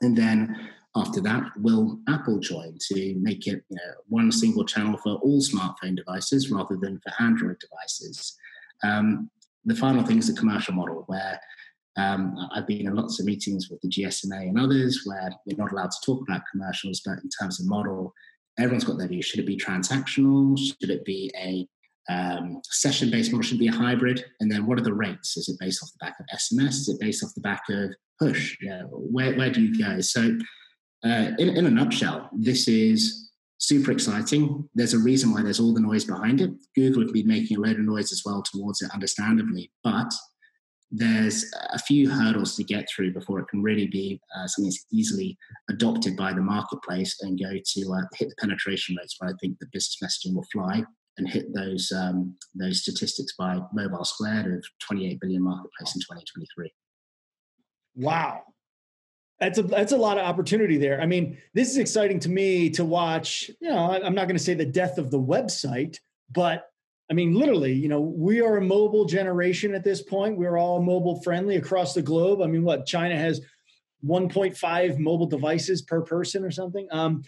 and 0.00 0.16
then 0.16 0.70
after 0.96 1.20
that, 1.22 1.42
will 1.58 1.98
Apple 2.08 2.38
join 2.38 2.78
to 2.92 3.14
make 3.18 3.46
it 3.46 3.64
you 3.68 3.76
know, 3.76 3.94
one 4.08 4.30
single 4.30 4.64
channel 4.64 4.96
for 4.96 5.14
all 5.16 5.40
smartphone 5.40 5.96
devices 5.96 6.50
rather 6.50 6.76
than 6.76 7.00
for 7.00 7.12
Android 7.22 7.58
devices? 7.58 8.36
Um, 8.84 9.30
the 9.64 9.74
final 9.74 10.04
thing 10.04 10.18
is 10.18 10.28
the 10.28 10.38
commercial 10.38 10.74
model, 10.74 11.04
where 11.06 11.40
um, 11.96 12.36
I've 12.54 12.66
been 12.66 12.86
in 12.86 12.94
lots 12.94 13.18
of 13.18 13.26
meetings 13.26 13.68
with 13.70 13.80
the 13.80 13.88
GSMA 13.88 14.48
and 14.48 14.58
others 14.58 15.02
where 15.04 15.30
we're 15.46 15.56
not 15.56 15.72
allowed 15.72 15.90
to 15.90 16.00
talk 16.04 16.22
about 16.22 16.42
commercials, 16.50 17.00
but 17.04 17.18
in 17.22 17.30
terms 17.40 17.60
of 17.60 17.66
model, 17.66 18.12
everyone's 18.58 18.84
got 18.84 18.98
their 18.98 19.08
view. 19.08 19.22
Should 19.22 19.40
it 19.40 19.46
be 19.46 19.56
transactional? 19.56 20.58
Should 20.58 20.90
it 20.90 21.04
be 21.04 21.32
a 21.36 21.66
um, 22.12 22.60
session 22.64 23.10
based 23.10 23.32
model? 23.32 23.42
Should 23.42 23.56
it 23.56 23.60
be 23.60 23.68
a 23.68 23.72
hybrid? 23.72 24.24
And 24.40 24.50
then 24.50 24.66
what 24.66 24.78
are 24.78 24.84
the 24.84 24.94
rates? 24.94 25.36
Is 25.36 25.48
it 25.48 25.58
based 25.58 25.82
off 25.82 25.90
the 25.92 26.04
back 26.04 26.16
of 26.20 26.26
SMS? 26.34 26.80
Is 26.80 26.88
it 26.88 27.00
based 27.00 27.24
off 27.24 27.34
the 27.34 27.40
back 27.40 27.62
of 27.70 27.90
push? 28.20 28.56
Where, 28.92 29.34
where 29.34 29.50
do 29.50 29.62
you 29.62 29.78
go? 29.78 30.00
So, 30.00 30.36
uh, 31.04 31.32
in, 31.38 31.50
in 31.50 31.66
a 31.66 31.70
nutshell, 31.70 32.30
this 32.32 32.66
is 32.68 33.30
super 33.58 33.92
exciting. 33.92 34.68
There's 34.74 34.94
a 34.94 34.98
reason 34.98 35.32
why 35.32 35.42
there's 35.42 35.60
all 35.60 35.74
the 35.74 35.80
noise 35.80 36.04
behind 36.04 36.40
it. 36.40 36.50
Google 36.74 37.02
have 37.02 37.12
been 37.12 37.26
making 37.26 37.56
a 37.56 37.60
load 37.60 37.78
of 37.78 37.84
noise 37.84 38.12
as 38.12 38.22
well 38.24 38.42
towards 38.42 38.82
it, 38.82 38.90
understandably, 38.92 39.70
but 39.82 40.12
there's 40.90 41.44
a 41.72 41.78
few 41.78 42.08
hurdles 42.08 42.54
to 42.56 42.62
get 42.62 42.86
through 42.88 43.12
before 43.12 43.40
it 43.40 43.48
can 43.48 43.62
really 43.62 43.88
be 43.88 44.20
uh, 44.36 44.46
something 44.46 44.68
that's 44.68 44.86
easily 44.92 45.36
adopted 45.68 46.16
by 46.16 46.32
the 46.32 46.40
marketplace 46.40 47.16
and 47.22 47.40
go 47.40 47.50
to 47.50 47.92
uh, 47.92 48.06
hit 48.14 48.28
the 48.28 48.36
penetration 48.38 48.96
rates 48.96 49.16
where 49.18 49.30
I 49.30 49.34
think 49.40 49.58
the 49.58 49.66
business 49.72 49.98
messaging 50.02 50.34
will 50.34 50.46
fly 50.52 50.84
and 51.18 51.28
hit 51.28 51.52
those 51.54 51.92
um, 51.92 52.36
those 52.54 52.82
statistics 52.82 53.34
by 53.36 53.60
mobile 53.72 54.04
squared 54.04 54.46
of 54.46 54.64
28 54.86 55.20
billion 55.20 55.42
marketplace 55.42 55.94
in 55.94 56.00
2023. 56.00 56.72
Wow. 57.96 58.42
That's 59.44 59.58
a 59.58 59.62
that's 59.62 59.92
a 59.92 59.96
lot 59.98 60.16
of 60.16 60.24
opportunity 60.24 60.78
there. 60.78 61.02
I 61.02 61.06
mean, 61.06 61.36
this 61.52 61.68
is 61.68 61.76
exciting 61.76 62.18
to 62.20 62.30
me 62.30 62.70
to 62.70 62.84
watch. 62.84 63.50
You 63.60 63.68
know, 63.68 63.90
I'm 63.90 64.14
not 64.14 64.26
going 64.26 64.38
to 64.38 64.42
say 64.42 64.54
the 64.54 64.64
death 64.64 64.96
of 64.96 65.10
the 65.10 65.20
website, 65.20 65.98
but 66.32 66.66
I 67.10 67.14
mean, 67.14 67.34
literally, 67.34 67.74
you 67.74 67.88
know, 67.88 68.00
we 68.00 68.40
are 68.40 68.56
a 68.56 68.62
mobile 68.62 69.04
generation 69.04 69.74
at 69.74 69.84
this 69.84 70.00
point. 70.00 70.38
We're 70.38 70.56
all 70.56 70.82
mobile 70.82 71.20
friendly 71.22 71.56
across 71.56 71.92
the 71.92 72.00
globe. 72.00 72.40
I 72.40 72.46
mean, 72.46 72.64
what 72.64 72.86
China 72.86 73.18
has 73.18 73.42
1.5 74.06 74.98
mobile 74.98 75.26
devices 75.26 75.82
per 75.82 76.00
person 76.00 76.42
or 76.42 76.50
something. 76.50 76.88
Um, 76.90 77.22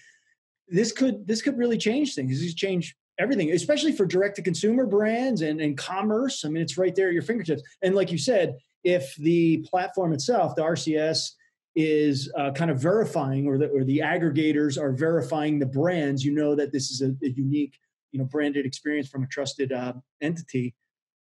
this 0.69 0.93
could 0.93 1.27
this 1.27 1.43
could 1.43 1.59
really 1.59 1.79
change 1.79 2.15
things. 2.15 2.41
This 2.41 2.55
change 2.55 2.97
everything, 3.19 3.53
especially 3.53 3.93
for 3.93 4.07
direct 4.07 4.37
to 4.37 4.43
consumer 4.43 4.87
brands 4.87 5.43
and, 5.43 5.61
and 5.61 5.77
commerce. 5.77 6.47
I 6.47 6.49
mean, 6.49 6.63
it's 6.63 6.79
right 6.79 6.95
there 6.95 7.09
at 7.09 7.15
your 7.15 7.23
fingertips. 7.23 7.63
And 7.83 7.95
like 7.95 8.11
you 8.11 8.19
said, 8.19 8.57
if 8.85 9.15
the 9.17 9.59
platform 9.69 10.15
itself, 10.15 10.55
the 10.55 10.63
RCS, 10.63 11.33
is 11.77 12.33
uh, 12.37 12.51
kind 12.53 12.71
of 12.71 12.81
verifying, 12.81 13.47
or 13.47 13.59
the 13.59 13.69
or 13.69 13.85
the 13.85 13.99
aggregators 13.99 14.81
are 14.81 14.93
verifying 14.93 15.59
the 15.59 15.67
brands, 15.67 16.25
you 16.25 16.35
know 16.35 16.55
that 16.55 16.73
this 16.73 16.91
is 16.91 17.03
a, 17.03 17.15
a 17.25 17.29
unique 17.29 17.79
you 18.13 18.19
know 18.19 18.25
branded 18.25 18.67
experience 18.67 19.09
from 19.09 19.23
a 19.23 19.27
trusted 19.27 19.73
uh, 19.73 19.93
entity. 20.21 20.75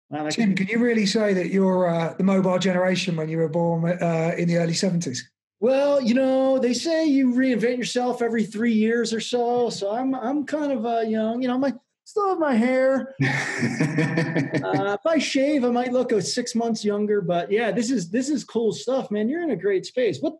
Well, 0.08 0.28
Tim, 0.30 0.54
can 0.54 0.68
you 0.68 0.78
really 0.78 1.06
say 1.06 1.34
that 1.34 1.48
you're 1.48 1.88
uh, 1.88 2.14
the 2.16 2.24
mobile 2.24 2.58
generation 2.58 3.16
when 3.16 3.28
you 3.28 3.38
were 3.38 3.48
born 3.48 3.84
uh, 4.00 4.34
in 4.38 4.48
the 4.48 4.56
early 4.56 4.72
70s? 4.72 5.18
Well, 5.58 6.00
you 6.00 6.14
know, 6.14 6.60
they 6.60 6.74
say 6.74 7.06
you 7.06 7.32
reinvent 7.32 7.78
yourself 7.78 8.22
every 8.22 8.44
three 8.44 8.72
years 8.72 9.12
or 9.12 9.20
so. 9.20 9.68
So 9.68 9.90
I'm 9.90 10.14
I'm 10.14 10.46
kind 10.46 10.72
of 10.72 10.86
uh, 10.86 11.00
young. 11.00 11.42
You 11.42 11.48
know, 11.48 11.58
my 11.58 11.74
Still 12.06 12.28
have 12.28 12.38
my 12.38 12.54
hair. 12.54 13.16
uh, 13.20 14.94
if 14.94 15.04
I 15.04 15.18
shave, 15.18 15.64
I 15.64 15.70
might 15.70 15.92
look 15.92 16.12
six 16.22 16.54
months 16.54 16.84
younger. 16.84 17.20
But 17.20 17.50
yeah, 17.50 17.72
this 17.72 17.90
is 17.90 18.10
this 18.10 18.30
is 18.30 18.44
cool 18.44 18.72
stuff, 18.72 19.10
man. 19.10 19.28
You're 19.28 19.42
in 19.42 19.50
a 19.50 19.56
great 19.56 19.86
space. 19.86 20.20
What 20.20 20.34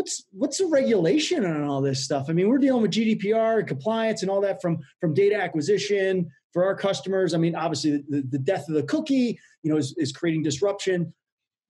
what's 0.00 0.24
what's 0.32 0.56
the 0.56 0.66
regulation 0.66 1.44
on 1.44 1.62
all 1.64 1.82
this 1.82 2.02
stuff? 2.02 2.30
I 2.30 2.32
mean, 2.32 2.48
we're 2.48 2.56
dealing 2.56 2.80
with 2.80 2.90
GDPR 2.90 3.58
and 3.58 3.68
compliance 3.68 4.22
and 4.22 4.30
all 4.30 4.40
that 4.40 4.62
from 4.62 4.78
from 4.98 5.12
data 5.12 5.36
acquisition 5.36 6.30
for 6.54 6.64
our 6.64 6.74
customers. 6.74 7.34
I 7.34 7.38
mean, 7.38 7.54
obviously 7.54 8.02
the, 8.08 8.22
the 8.22 8.38
death 8.38 8.66
of 8.68 8.74
the 8.74 8.82
cookie, 8.84 9.38
you 9.62 9.70
know, 9.70 9.76
is, 9.76 9.94
is 9.98 10.10
creating 10.10 10.42
disruption. 10.42 11.12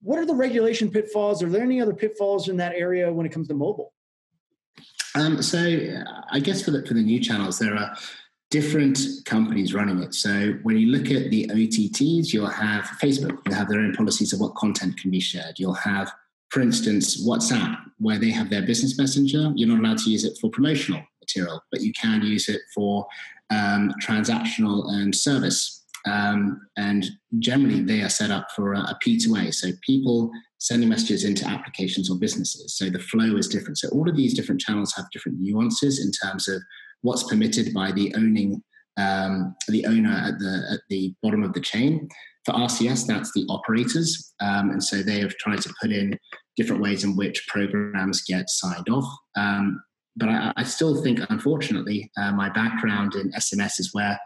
What 0.01 0.21
are 0.21 0.25
the 0.25 0.35
regulation 0.35 0.90
pitfalls? 0.90 1.43
Are 1.43 1.49
there 1.49 1.62
any 1.62 1.81
other 1.81 1.93
pitfalls 1.93 2.49
in 2.49 2.57
that 2.59 2.73
area 2.75 3.12
when 3.12 3.27
it 3.27 3.33
comes 3.33 3.49
to 3.49 3.55
mobile? 3.55 3.93
Um, 5.16 5.43
so 5.43 5.59
I 6.31 6.38
guess 6.38 6.62
for 6.62 6.71
the 6.71 6.87
for 6.87 6.95
the 6.95 7.03
new 7.03 7.19
channels, 7.19 7.59
there 7.59 7.75
are 7.75 7.97
different 8.51 8.99
companies 9.25 9.75
running 9.75 10.01
it. 10.05 10.14
So 10.14 10.53
when 10.62 10.77
you 10.77 10.87
look 10.87 11.11
at 11.11 11.31
the 11.31 11.49
OTTs, 11.49 12.33
you'll 12.33 12.47
have 12.47 12.85
Facebook, 13.03 13.38
you'll 13.45 13.57
have 13.57 13.69
their 13.69 13.81
own 13.81 13.93
policies 13.95 14.33
of 14.33 14.38
what 14.38 14.55
content 14.55 14.97
can 14.99 15.11
be 15.11 15.21
shared. 15.21 15.59
You'll 15.59 15.75
have 15.75 16.12
for 16.50 16.60
instance, 16.60 17.26
WhatsApp, 17.26 17.76
where 17.98 18.18
they 18.18 18.30
have 18.30 18.50
their 18.50 18.62
business 18.62 18.98
messenger, 18.98 19.52
you're 19.54 19.68
not 19.68 19.78
allowed 19.78 19.98
to 19.98 20.10
use 20.10 20.24
it 20.24 20.36
for 20.40 20.50
promotional 20.50 21.02
material, 21.20 21.62
but 21.70 21.80
you 21.80 21.92
can 21.92 22.22
use 22.22 22.48
it 22.48 22.60
for 22.74 23.06
um, 23.50 23.92
transactional 24.02 24.90
and 24.90 25.14
service. 25.14 25.84
Um, 26.06 26.60
and 26.76 27.06
generally, 27.38 27.82
they 27.82 28.02
are 28.02 28.08
set 28.08 28.30
up 28.30 28.48
for 28.56 28.72
a 28.72 28.80
a 28.80 28.98
P2A, 29.04 29.54
so 29.54 29.68
people 29.86 30.30
sending 30.58 30.88
messages 30.88 31.24
into 31.24 31.46
applications 31.46 32.10
or 32.10 32.18
businesses. 32.18 32.76
So 32.76 32.90
the 32.90 32.98
flow 32.98 33.36
is 33.36 33.48
different. 33.48 33.78
So 33.78 33.88
all 33.90 34.08
of 34.08 34.16
these 34.16 34.34
different 34.34 34.60
channels 34.60 34.94
have 34.96 35.10
different 35.10 35.40
nuances 35.40 36.04
in 36.04 36.10
terms 36.12 36.48
of 36.48 36.62
what's 37.02 37.22
permitted 37.24 37.72
by 37.72 37.92
the 37.92 38.14
owning 38.14 38.62
um, 38.96 39.54
the 39.68 39.86
owner 39.86 40.12
at 40.12 40.38
the 40.38 40.62
at 40.72 40.80
the 40.88 41.14
bottom 41.22 41.42
of 41.42 41.52
the 41.52 41.60
chain. 41.60 42.08
For 42.44 42.55
RCS, 42.55 43.07
that's 43.07 43.33
the 43.33 43.44
operators, 43.48 44.33
um, 44.40 44.70
and 44.70 44.83
so 44.83 45.03
they 45.03 45.20
have 45.20 45.37
tried 45.37 45.61
to 45.62 45.74
put 45.81 45.92
in 45.92 46.18
different 46.57 46.81
ways 46.83 47.05
in 47.05 47.16
which 47.16 47.46
programs 47.48 48.22
get 48.22 48.48
signed 48.48 48.88
off. 48.88 49.05
Um, 49.37 49.83
but 50.16 50.29
I, 50.29 50.53
I, 50.57 50.62
still 50.64 51.03
think, 51.03 51.20
unfortunately, 51.29 52.11
uh, 52.20 52.33
my 52.33 52.48
background 52.48 53.14
in 53.14 53.31
SMS 53.33 53.79
is 53.79 53.90
where 53.92 54.18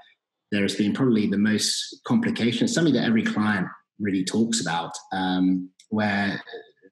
there 0.52 0.62
has 0.62 0.76
been 0.76 0.92
probably 0.92 1.26
the 1.26 1.38
most 1.38 2.00
complication. 2.06 2.64
It's 2.64 2.74
something 2.74 2.94
that 2.94 3.04
every 3.04 3.24
client 3.24 3.66
really 3.98 4.24
talks 4.24 4.60
about, 4.60 4.92
um, 5.12 5.70
where 5.90 6.40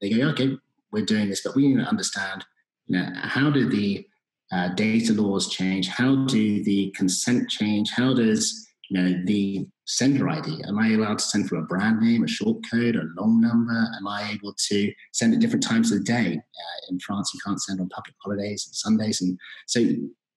they 0.00 0.10
go, 0.10 0.28
"Okay, 0.30 0.56
we're 0.92 1.04
doing 1.04 1.28
this, 1.28 1.42
but 1.42 1.54
we 1.56 1.68
need 1.68 1.82
to 1.82 1.88
understand, 1.88 2.44
you 2.86 2.98
know, 2.98 3.08
how 3.14 3.50
do 3.50 3.68
the 3.68 4.06
uh, 4.52 4.68
data 4.74 5.14
laws 5.14 5.48
change? 5.48 5.88
How 5.88 6.26
do 6.26 6.62
the 6.62 6.92
consent 6.96 7.48
change? 7.48 7.90
How 7.90 8.12
does 8.12 8.68
you 8.92 9.00
know 9.00 9.22
the 9.24 9.66
sender 9.86 10.28
ID? 10.28 10.64
Am 10.68 10.78
I 10.78 10.90
allowed 10.90 11.18
to 11.18 11.24
send 11.24 11.48
for 11.48 11.56
a 11.56 11.62
brand 11.62 12.00
name, 12.00 12.24
a 12.24 12.28
short 12.28 12.58
code, 12.70 12.94
a 12.94 13.04
long 13.18 13.40
number? 13.40 13.72
Am 13.72 14.06
I 14.06 14.32
able 14.32 14.54
to 14.68 14.92
send 15.12 15.32
at 15.32 15.40
different 15.40 15.64
times 15.64 15.90
of 15.90 15.98
the 15.98 16.04
day? 16.04 16.36
Uh, 16.36 16.78
in 16.90 17.00
France, 17.00 17.30
you 17.32 17.40
can't 17.44 17.60
send 17.62 17.80
on 17.80 17.88
public 17.88 18.14
holidays 18.22 18.66
and 18.66 18.74
Sundays, 18.74 19.22
and 19.22 19.38
so 19.66 19.80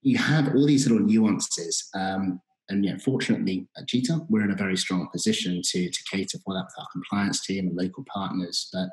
you 0.04 0.18
have 0.18 0.56
all 0.56 0.65
these 0.65 0.88
little 0.88 1.06
nuances. 1.06 1.89
Um, 1.94 2.39
and 2.70 2.86
yeah, 2.86 2.98
fortunately 2.98 3.68
at 3.78 3.89
Cheetah, 3.89 4.26
we're 4.30 4.46
in 4.46 4.52
a 4.52 4.56
very 4.56 4.78
strong 4.78 5.10
position 5.12 5.62
to 5.72 5.89
to 5.89 6.04
cater 6.10 6.38
for 6.46 6.54
that 6.54 6.63
with 6.63 6.80
our 6.80 6.88
compliance 6.94 7.46
team 7.46 7.68
and 7.68 7.76
local 7.76 8.06
partners. 8.12 8.70
But 8.72 8.88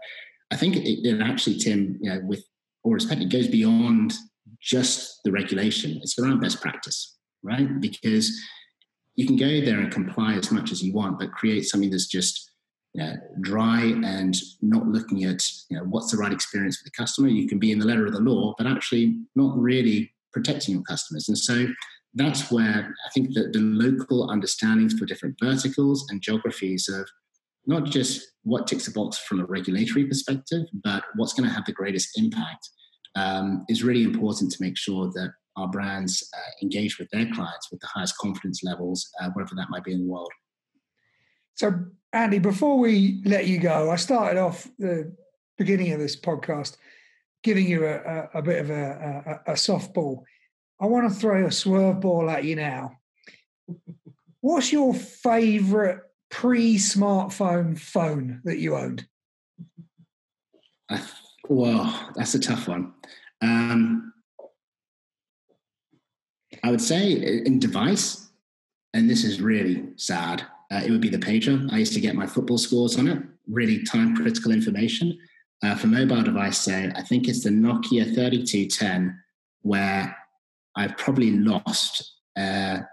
I 0.51 0.57
think 0.57 0.75
it, 0.75 1.07
it 1.07 1.21
actually, 1.21 1.59
Tim, 1.59 1.99
you 2.01 2.11
know, 2.11 2.21
with 2.25 2.45
all 2.83 2.95
respect, 2.95 3.21
it 3.21 3.31
goes 3.31 3.47
beyond 3.47 4.13
just 4.61 5.21
the 5.25 5.31
regulation. 5.31 6.01
It's 6.03 6.19
around 6.19 6.41
best 6.41 6.61
practice, 6.61 7.17
right? 7.45 7.81
Because 7.81 8.29
you 9.17 9.27
can 9.27 9.37
go 9.37 9.61
there 9.61 9.79
and 9.79 9.93
comply 9.93 10.35
as 10.35 10.51
much 10.51 10.73
as 10.73 10.83
you 10.83 10.93
want, 10.93 11.19
but 11.19 11.33
create 11.33 11.63
something 11.63 11.91
that's 11.91 12.07
just 12.07 12.51
you 12.95 13.03
know, 13.03 13.15
dry 13.41 13.81
and 14.05 14.37
not 14.61 14.87
looking 14.87 15.25
at 15.25 15.43
you 15.71 15.77
know, 15.77 15.85
what's 15.85 16.11
the 16.11 16.17
right 16.17 16.33
experience 16.33 16.79
for 16.79 16.85
the 16.85 16.91
customer. 16.91 17.29
You 17.29 17.49
can 17.49 17.59
be 17.59 17.73
in 17.73 17.79
the 17.79 17.87
letter 17.87 18.07
of 18.07 18.13
the 18.13 18.21
law, 18.21 18.55
but 18.59 18.67
actually 18.67 19.19
not 19.35 19.57
really 19.57 20.13
protecting 20.33 20.75
your 20.75 20.85
customers. 20.85 21.29
And 21.29 21.39
so 21.39 21.67
that's 22.15 22.51
where 22.51 22.95
I 23.07 23.11
think 23.15 23.35
that 23.35 23.53
the 23.53 23.61
local 23.61 24.31
understandings 24.31 24.95
for 24.95 25.07
different 25.07 25.37
verticals 25.43 26.07
and 26.11 26.21
geographies 26.21 26.89
of 26.89 27.09
not 27.67 27.87
just 27.87 28.33
what 28.43 28.67
ticks 28.67 28.87
the 28.87 28.93
box 28.93 29.19
from 29.19 29.41
a 29.41 29.45
regulatory 29.45 30.05
perspective, 30.07 30.63
but 30.85 31.05
what's 31.15 31.33
going 31.33 31.49
to 31.49 31.55
have 31.55 31.65
the 31.65 31.73
greatest 31.73 32.19
impact 32.19 32.69
um, 33.15 33.65
is 33.69 33.85
really 33.85 34.03
important 34.03 34.51
to 34.51 34.63
make 34.63 34.77
sure 34.77 35.07
that 35.15 35.33
our 35.57 35.69
brands 35.69 36.29
uh, 36.35 36.51
engage 36.63 36.99
with 36.99 37.09
their 37.11 37.27
clients 37.27 37.71
with 37.71 37.81
the 37.81 37.87
highest 37.87 38.17
confidence 38.19 38.63
levels, 38.63 39.11
uh, 39.21 39.29
wherever 39.31 39.55
that 39.55 39.71
might 39.71 39.85
be 39.85 39.93
in 39.93 40.07
the 40.07 40.13
world. 40.13 40.31
So, 41.55 41.85
Andy, 42.13 42.39
before 42.39 42.79
we 42.79 43.23
let 43.25 43.47
you 43.47 43.59
go, 43.59 43.91
I 43.91 43.97
started 43.97 44.39
off 44.39 44.69
the 44.79 45.15
beginning 45.59 45.93
of 45.93 46.01
this 46.01 46.19
podcast 46.19 46.77
giving 47.43 47.69
you 47.69 47.85
a, 47.87 47.97
a, 47.97 48.29
a 48.35 48.43
bit 48.43 48.61
of 48.61 48.71
a, 48.71 49.43
a, 49.47 49.53
a 49.53 49.55
softball. 49.55 50.23
I 50.81 50.87
want 50.87 51.13
to 51.13 51.19
throw 51.19 51.47
a 51.47 51.53
swerve 51.53 52.01
ball 52.01 52.31
at 52.31 52.45
you 52.45 52.57
now. 52.57 52.99
What's 54.41 54.73
your 54.73 54.95
favorite 54.95 56.01
pre-smartphone 56.31 57.79
phone 57.79 58.41
that 58.45 58.59
you 58.59 58.77
owned? 58.77 59.07
Uh, 60.89 60.99
well, 61.49 62.11
that's 62.17 62.35
a 62.35 62.41
tough 62.41 62.69
one. 62.69 62.95
Um, 63.41 64.12
I 66.63 66.71
would 66.71 66.81
say 66.81 67.13
in 67.45 67.59
device, 67.59 68.29
and 68.95 69.09
this 69.09 69.25
is 69.25 69.41
really 69.41 69.85
sad, 69.97 70.43
uh, 70.71 70.81
it 70.85 70.91
would 70.91 71.01
be 71.01 71.09
the 71.09 71.19
pager. 71.19 71.71
I 71.73 71.79
used 71.79 71.95
to 71.95 72.01
get 72.01 72.15
my 72.15 72.27
football 72.27 72.59
scores 72.59 72.99
on 72.99 73.09
it, 73.09 73.23
really 73.49 73.83
time 73.85 74.17
critical 74.17 74.53
information. 74.53 75.19
Uh, 75.63 75.75
for 75.77 75.87
mobile 75.87 76.23
device, 76.23 76.59
say, 76.59 76.91
I 76.95 77.03
think 77.03 77.29
it's 77.29 77.45
the 77.45 77.51
Nokia 77.51 78.05
3210, 78.05 79.19
where 79.63 80.17
I've 80.77 80.97
probably 80.97 81.33
lost 81.33 82.15
a 82.37 82.87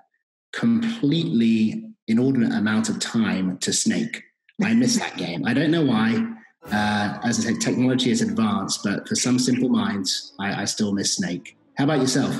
completely 0.51 1.89
inordinate 2.07 2.53
amount 2.53 2.89
of 2.89 2.99
time 2.99 3.57
to 3.59 3.71
Snake. 3.71 4.23
I 4.63 4.73
miss 4.73 4.99
that 4.99 5.15
game. 5.15 5.45
I 5.45 5.53
don't 5.53 5.71
know 5.71 5.85
why. 5.85 6.33
Uh, 6.65 7.19
as 7.23 7.39
I 7.39 7.43
said, 7.43 7.61
technology 7.61 8.09
has 8.09 8.21
advanced, 8.21 8.83
but 8.83 9.07
for 9.07 9.15
some 9.15 9.39
simple 9.39 9.69
minds, 9.69 10.33
I, 10.39 10.63
I 10.63 10.65
still 10.65 10.91
miss 10.91 11.15
Snake. 11.15 11.57
How 11.77 11.85
about 11.85 11.99
yourself? 11.99 12.35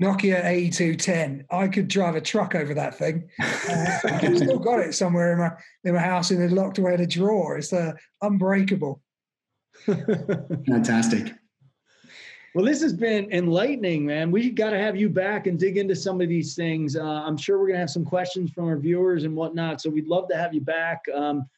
Nokia 0.00 0.44
8210. 0.44 1.46
I 1.50 1.68
could 1.68 1.88
drive 1.88 2.16
a 2.16 2.20
truck 2.20 2.54
over 2.54 2.74
that 2.74 2.96
thing. 2.98 3.28
Uh, 3.40 3.98
I've 4.04 4.36
still 4.36 4.58
got 4.58 4.80
it 4.80 4.94
somewhere 4.94 5.32
in 5.32 5.38
my 5.38 5.52
in 5.84 5.94
my 5.94 6.00
house 6.00 6.30
in 6.30 6.42
a 6.42 6.48
locked 6.48 6.78
away 6.78 6.94
in 6.94 7.00
a 7.00 7.06
drawer. 7.06 7.58
It's 7.58 7.72
uh, 7.72 7.92
unbreakable. 8.22 9.00
Fantastic. 9.86 11.32
Well, 12.54 12.64
this 12.64 12.80
has 12.82 12.92
been 12.92 13.32
enlightening, 13.32 14.06
man. 14.06 14.30
We 14.30 14.50
got 14.50 14.70
to 14.70 14.78
have 14.78 14.96
you 14.96 15.08
back 15.08 15.48
and 15.48 15.58
dig 15.58 15.76
into 15.76 15.96
some 15.96 16.20
of 16.20 16.28
these 16.28 16.54
things. 16.54 16.96
Uh, 16.96 17.02
I'm 17.02 17.36
sure 17.36 17.58
we're 17.58 17.66
going 17.66 17.74
to 17.74 17.80
have 17.80 17.90
some 17.90 18.04
questions 18.04 18.52
from 18.52 18.66
our 18.66 18.78
viewers 18.78 19.24
and 19.24 19.34
whatnot. 19.34 19.80
So 19.80 19.90
we'd 19.90 20.06
love 20.06 20.28
to 20.28 20.36
have 20.36 20.54
you 20.54 20.60
back. 20.60 21.02
Um, 21.12 21.48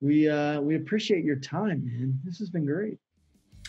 we 0.00 0.28
uh, 0.28 0.60
we 0.60 0.76
appreciate 0.76 1.24
your 1.24 1.36
time, 1.36 1.84
man. 1.84 2.20
This 2.24 2.38
has 2.38 2.50
been 2.50 2.66
great. 2.66 2.98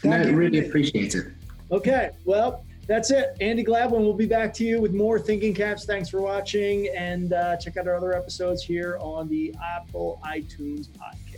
No, 0.03 0.11
I 0.11 0.23
really 0.25 0.67
appreciate 0.67 1.15
it. 1.15 1.27
Okay, 1.71 2.11
well, 2.25 2.65
that's 2.89 3.11
it. 3.11 3.37
Andy 3.39 3.63
Gladwin 3.63 4.01
we'll 4.01 4.13
be 4.13 4.25
back 4.25 4.51
to 4.55 4.65
you 4.65 4.81
with 4.81 4.93
more 4.93 5.19
Thinking 5.19 5.53
Caps. 5.53 5.85
Thanks 5.85 6.09
for 6.09 6.21
watching, 6.21 6.89
and 6.97 7.31
uh, 7.33 7.55
check 7.57 7.77
out 7.77 7.87
our 7.87 7.95
other 7.95 8.15
episodes 8.15 8.63
here 8.63 8.97
on 8.99 9.29
the 9.29 9.53
Apple 9.63 10.19
iTunes 10.25 10.87
podcast. 10.89 11.28